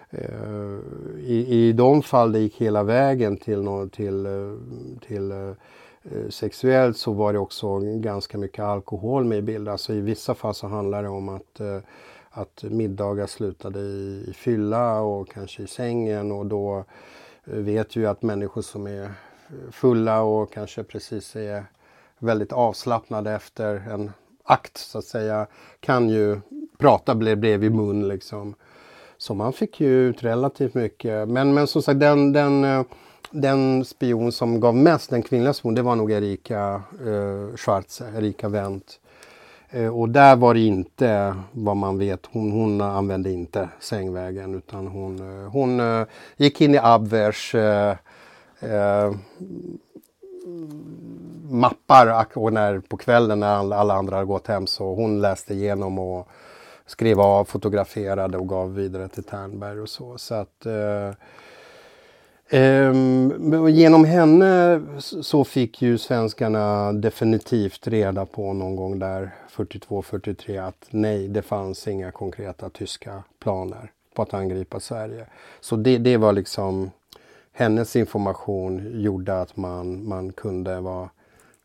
[0.09, 0.77] eh,
[1.19, 4.31] I, I de fall det gick hela vägen till, till, eh,
[5.07, 5.53] till
[6.29, 9.71] sexuellt så var det också ganska mycket alkohol med i bilden.
[9.71, 11.61] Alltså I vissa fall så handlar det om att,
[12.33, 16.85] att middagar slutade i, i fylla och kanske i sängen och då
[17.45, 19.11] eh, vet vi att människor som är
[19.71, 21.65] fulla och kanske precis är
[22.19, 24.11] väldigt avslappnade efter en
[24.43, 25.47] akt så att säga
[25.79, 26.41] kan ju
[26.77, 28.55] prata bredvid mun liksom.
[29.17, 31.29] Så man fick ju ut relativt mycket.
[31.29, 32.83] Men, men som sagt den, den, eh,
[33.31, 38.49] den spion som gav mest, den kvinnliga spion, det var nog Erika eh, Schwarze, Erika
[38.49, 38.99] Wendt.
[39.73, 44.87] Eh, och där var det inte vad man vet, hon, hon använde inte sängvägen utan
[44.87, 46.07] hon, eh, hon eh,
[46.37, 47.95] gick in i Abwers eh,
[51.49, 55.53] mappar och när, på kvällen när alla, alla andra hade gått hem så hon läste
[55.53, 56.27] igenom och
[56.85, 60.17] skrev av, fotograferade och gav vidare till Ternberg och så.
[60.17, 61.07] så att, eh,
[62.61, 62.93] eh,
[63.69, 71.27] genom henne så fick ju svenskarna definitivt reda på någon gång där 42-43 att nej,
[71.27, 75.25] det fanns inga konkreta tyska planer på att angripa Sverige.
[75.61, 76.91] Så det, det var liksom
[77.51, 81.09] hennes information gjorde att man, man kunde vara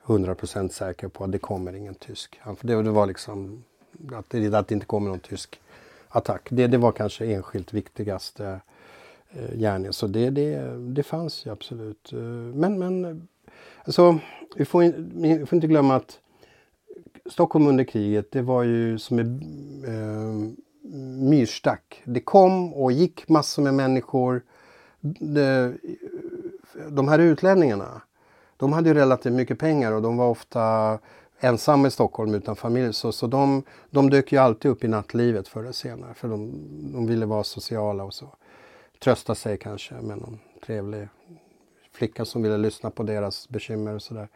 [0.06, 2.40] 100% säker på att det kommer ingen tysk.
[2.60, 3.64] Det, det var liksom
[4.12, 5.60] att det, att det inte kommer någon tysk
[6.08, 6.46] attack.
[6.50, 8.60] Det, det var kanske enskilt viktigaste
[9.32, 9.90] eh.
[9.90, 12.12] Så det, det, det fanns ju absolut.
[12.12, 12.18] Eh,
[12.54, 13.28] men, men
[13.84, 14.18] alltså,
[14.56, 16.18] vi får, vi får inte glömma att
[17.26, 19.40] Stockholm under kriget, det var ju som en
[19.86, 20.68] eh,
[21.28, 22.02] myrstack.
[22.04, 24.42] Det kom och gick massor med människor.
[25.00, 25.74] De,
[26.88, 28.02] de här utlänningarna,
[28.56, 30.98] de hade ju relativt mycket pengar och de var ofta
[31.40, 32.92] ensamma i Stockholm utan familj.
[32.92, 36.52] Så, så de, de dök ju alltid upp i nattlivet förr eller senare för de,
[36.92, 38.34] de ville vara sociala och så.
[38.98, 41.08] Trösta sig kanske med någon trevlig
[41.92, 44.28] flicka som ville lyssna på deras bekymmer och sådär.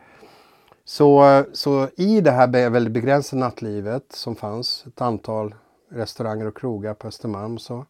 [0.84, 5.54] Så, så i det här väldigt begränsade nattlivet som fanns, ett antal
[5.90, 7.86] restauranger och krogar på Östermalm så,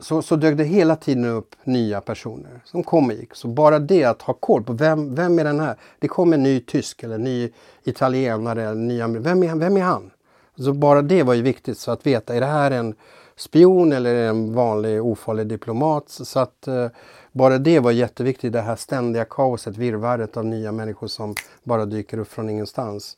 [0.00, 3.34] så, så dök det hela tiden upp nya personer som kom och gick.
[3.34, 5.76] Så bara det att ha koll på vem, vem är den här?
[5.98, 7.52] Det kom en ny tysk eller en ny
[7.84, 10.10] italienare, en ny vem är, vem är han?
[10.56, 12.94] Så bara det var ju viktigt så att veta, är det här en
[13.40, 16.08] spion eller en vanlig ofarlig diplomat?
[16.08, 16.88] Så att eh,
[17.32, 22.18] bara det var jätteviktigt, det här ständiga kaoset, virrvarret av nya människor som bara dyker
[22.18, 23.16] upp från ingenstans.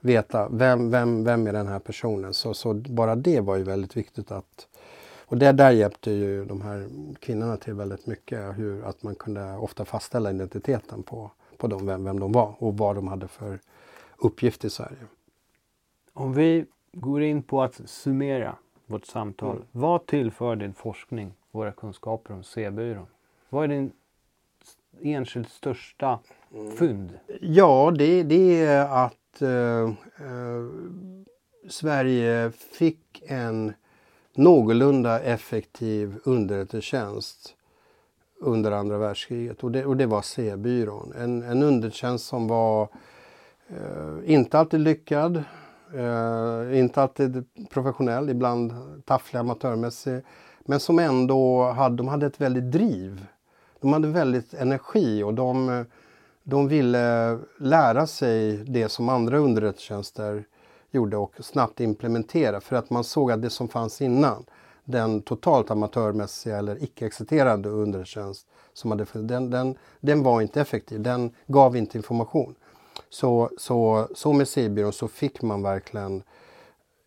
[0.00, 2.34] Veta, vem, vem, vem är den här personen?
[2.34, 4.66] Så, så bara det var ju väldigt viktigt att
[5.32, 6.88] och det där hjälpte ju de här
[7.20, 8.58] kvinnorna till väldigt mycket.
[8.58, 12.76] Hur, att man kunde ofta fastställa identiteten på, på dem, vem, vem de var och
[12.76, 13.60] vad de hade för
[14.16, 15.06] uppgift i Sverige.
[16.12, 18.56] Om vi går in på att summera
[18.86, 19.56] vårt samtal.
[19.56, 19.68] Mm.
[19.72, 23.06] Vad tillför din forskning våra kunskaper om C-byrån?
[23.48, 23.92] Vad är din
[25.00, 26.18] enskilt största
[26.54, 26.76] mm.
[26.76, 27.18] fynd?
[27.40, 29.82] Ja, det, det är att eh,
[30.26, 30.66] eh,
[31.68, 33.72] Sverige fick en
[34.34, 37.56] någorlunda effektiv underrättelsetjänst
[38.40, 41.12] under andra världskriget och det, och det var C-byrån.
[41.16, 42.88] En, en underrättelsetjänst som var
[43.68, 45.44] eh, inte alltid lyckad,
[45.94, 48.72] eh, inte alltid professionell, ibland
[49.04, 50.22] tafflig amatörmässig.
[50.60, 53.26] Men som ändå hade, de hade ett väldigt driv.
[53.80, 55.84] De hade väldigt energi och de,
[56.42, 60.44] de ville lära sig det som andra underrättelsetjänster
[60.90, 64.44] gjorde och snabbt implementera för att man såg att det som fanns innan,
[64.84, 71.34] den totalt amatörmässiga eller icke-existerande underrättelsetjänst som hade den, den, den var inte effektiv, den
[71.46, 72.54] gav inte information.
[73.12, 76.22] Så, så, så med C-byrån så fick man verkligen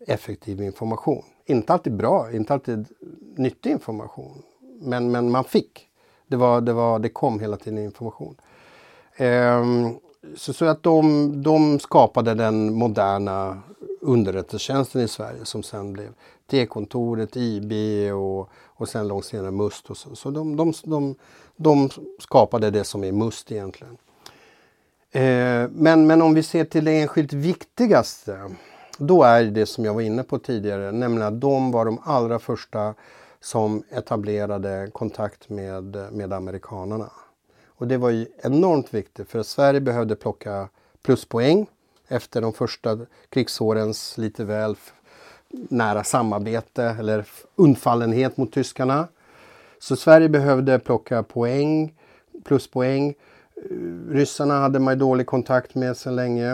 [0.06, 1.22] effektiv information.
[1.46, 2.88] Inte alltid bra, inte alltid
[3.36, 4.42] nyttig information.
[4.80, 5.88] Men, men man fick.
[6.26, 8.36] Det, var, det, var, det kom hela tiden information.
[9.16, 9.94] Ehm,
[10.36, 13.62] så, så att de, de skapade den moderna
[14.00, 16.12] underrättelsetjänsten i Sverige som sen blev
[16.50, 17.72] T-kontoret, IB
[18.12, 19.90] och, och sen långt senare MUST.
[19.90, 21.14] Och så så de, de, de,
[21.56, 23.96] de skapade det som är MUST egentligen.
[25.16, 28.50] Eh, men, men om vi ser till det enskilt viktigaste
[28.98, 32.38] då är det som jag var inne på tidigare, nämligen att de var de allra
[32.38, 32.94] första
[33.40, 37.10] som etablerade kontakt med, med amerikanerna.
[37.66, 40.68] Och det var ju enormt viktigt för Sverige behövde plocka
[41.02, 41.66] pluspoäng
[42.08, 42.98] efter de första
[43.28, 44.76] krigsårens lite väl
[45.50, 49.08] nära samarbete eller undfallenhet mot tyskarna.
[49.78, 51.94] Så Sverige behövde plocka poäng,
[52.44, 53.14] pluspoäng.
[54.08, 56.50] Ryssarna hade man dålig kontakt med sedan länge.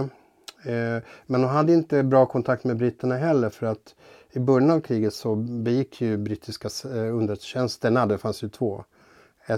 [0.64, 3.94] Eh, men de hade inte bra kontakt med britterna heller för att
[4.32, 8.84] i början av kriget så begick ju brittiska eh, underrättelsetjänsterna, det fanns ju två,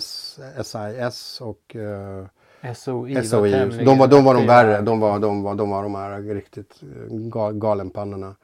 [0.01, 2.27] SIS och uh,
[2.75, 3.53] SOI, SOI.
[3.53, 4.81] Var de, var, de var de värre.
[4.81, 8.35] De var de, var, de, var de här riktigt eh, galenpannorna.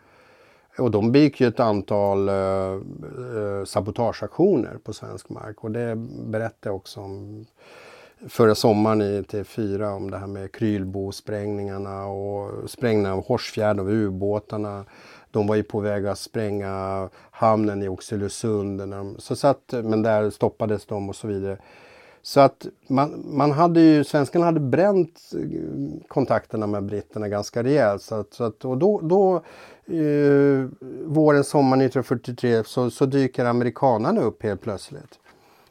[0.79, 5.65] Och de begick ju ett antal uh, sabotageaktioner på svensk mark.
[5.65, 5.97] Och det
[6.27, 7.47] berättade jag också om
[8.29, 14.85] förra sommaren i T4 om det här med Krylbosprängningarna och sprängningarna av Horsfjärden och ubåtarna.
[15.31, 18.95] De var ju på väg att spränga hamnen i Oxelösund.
[19.19, 21.59] Så satt, men där stoppades de och så vidare.
[22.23, 28.03] Så att man, man hade ju, svenskarna hade bränt eh, kontakterna med britterna ganska rejält.
[28.03, 29.37] Så att, så att, och då, då
[29.97, 30.69] eh,
[31.05, 35.20] våren, sommaren 1943 så, så dyker amerikanerna upp helt plötsligt.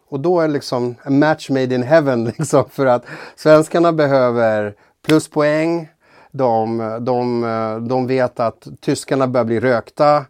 [0.09, 3.05] Och då är det liksom a match made in heaven liksom för att
[3.35, 5.89] svenskarna behöver pluspoäng.
[6.31, 10.25] De, de, de vet att tyskarna börjar bli rökta.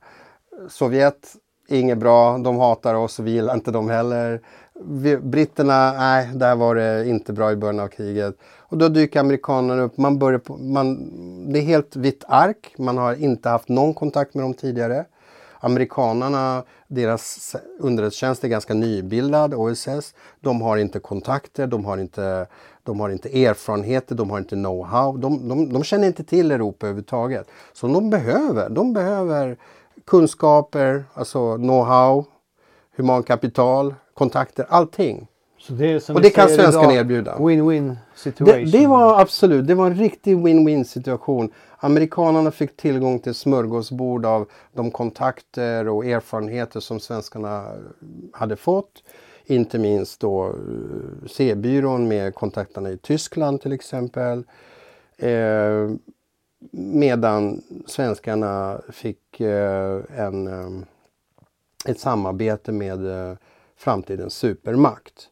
[0.69, 1.35] Sovjet,
[1.67, 4.41] inget bra, de hatar oss, vi gillar inte dem heller
[5.21, 8.35] britterna, nej, där var det inte bra i början av kriget.
[8.59, 9.97] Och då dyker amerikanerna upp.
[9.97, 10.97] Man börjar på, man,
[11.53, 12.73] det är helt vitt ark.
[12.77, 15.05] Man har inte haft någon kontakt med dem tidigare.
[15.59, 20.13] Amerikanerna, deras underrättelsetjänst är ganska nybildad, OSS.
[20.39, 22.47] De har inte kontakter, de har inte,
[22.83, 25.17] de har inte erfarenheter, de har inte know-how.
[25.17, 27.47] De, de, de känner inte till Europa överhuvudtaget.
[27.73, 29.57] Så de behöver, de behöver
[30.05, 32.25] kunskaper, alltså know-how,
[32.97, 35.27] humankapital, kontakter, allting.
[35.67, 37.37] Det och det kan svenskarna erbjuda.
[37.37, 38.65] Win-win situation.
[38.65, 41.51] Det, det, var absolut, det var en riktig win-win situation.
[41.81, 47.71] Amerikanerna fick tillgång till smörgåsbord av de kontakter och erfarenheter som svenskarna
[48.33, 49.03] hade fått.
[49.45, 54.43] inte minst då eh, C-byrån med kontakterna i Tyskland till exempel.
[55.17, 55.91] Eh,
[56.71, 60.85] medan svenskarna fick eh, en, eh,
[61.85, 63.37] ett samarbete med eh,
[63.77, 65.29] framtidens supermakt.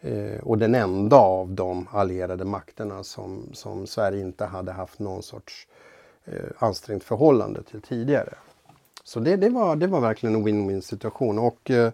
[0.00, 5.22] Eh, och den enda av de allierade makterna som, som Sverige inte hade haft någon
[5.22, 5.66] sorts
[6.24, 8.34] eh, ansträngt förhållande till tidigare.
[9.04, 11.38] Så det, det, var, det var verkligen en win-win situation.
[11.38, 11.92] Och eh,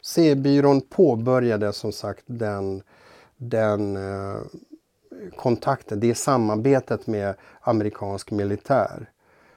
[0.00, 2.82] C-byrån påbörjade som sagt den,
[3.36, 4.40] den eh,
[5.36, 9.10] kontakten, det samarbetet med amerikansk militär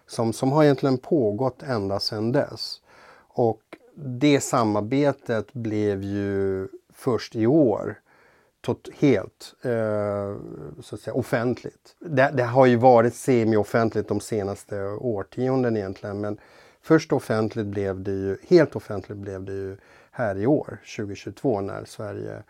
[0.07, 2.82] som, som har egentligen pågått ända sedan dess.
[3.28, 3.61] Och
[3.95, 7.99] det samarbetet blev ju först i år
[8.66, 10.36] tot, helt eh,
[10.82, 11.95] så att säga, offentligt.
[11.99, 16.38] Det, det har ju varit semi-offentligt de senaste årtionden egentligen men
[16.82, 19.78] först offentligt blev det ju, helt offentligt blev det ju
[20.11, 22.43] här i år, 2022, när Sverige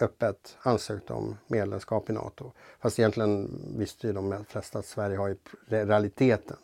[0.00, 2.52] öppet ansökte om medlemskap i NATO.
[2.80, 5.36] Fast egentligen visste ju de flesta att Sverige har i
[5.68, 6.56] realiteten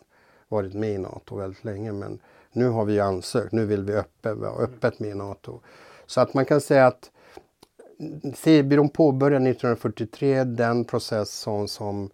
[0.48, 2.18] varit med i NATO väldigt länge men
[2.52, 5.60] nu har vi ansökt, nu vill vi öppet, vara öppet med i NATO.
[6.06, 7.10] Så att man kan säga att
[8.34, 12.10] C-byrån påbörjade 1943 den process som, som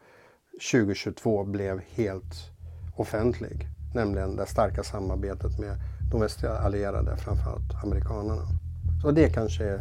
[0.72, 2.50] 2022 blev helt
[2.96, 3.68] offentlig.
[3.94, 5.76] Nämligen det starka samarbetet med
[6.10, 8.42] de västliga allierade, framförallt amerikanerna.
[9.02, 9.80] Så det kanske är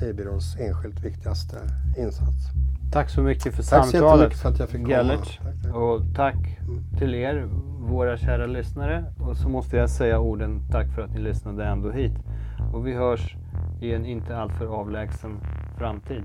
[0.00, 1.56] C-byråns enskilt viktigaste
[1.98, 2.46] insats.
[2.92, 5.40] Tack så mycket för tack samtalet för att jag fick Gellert.
[5.42, 6.58] Tack, Och tack
[6.98, 7.48] till er,
[7.80, 9.04] våra kära lyssnare.
[9.20, 12.14] Och så måste jag säga orden tack för att ni lyssnade ändå hit.
[12.72, 13.36] Och vi hörs
[13.82, 15.40] i en inte alltför avlägsen
[15.78, 16.24] framtid.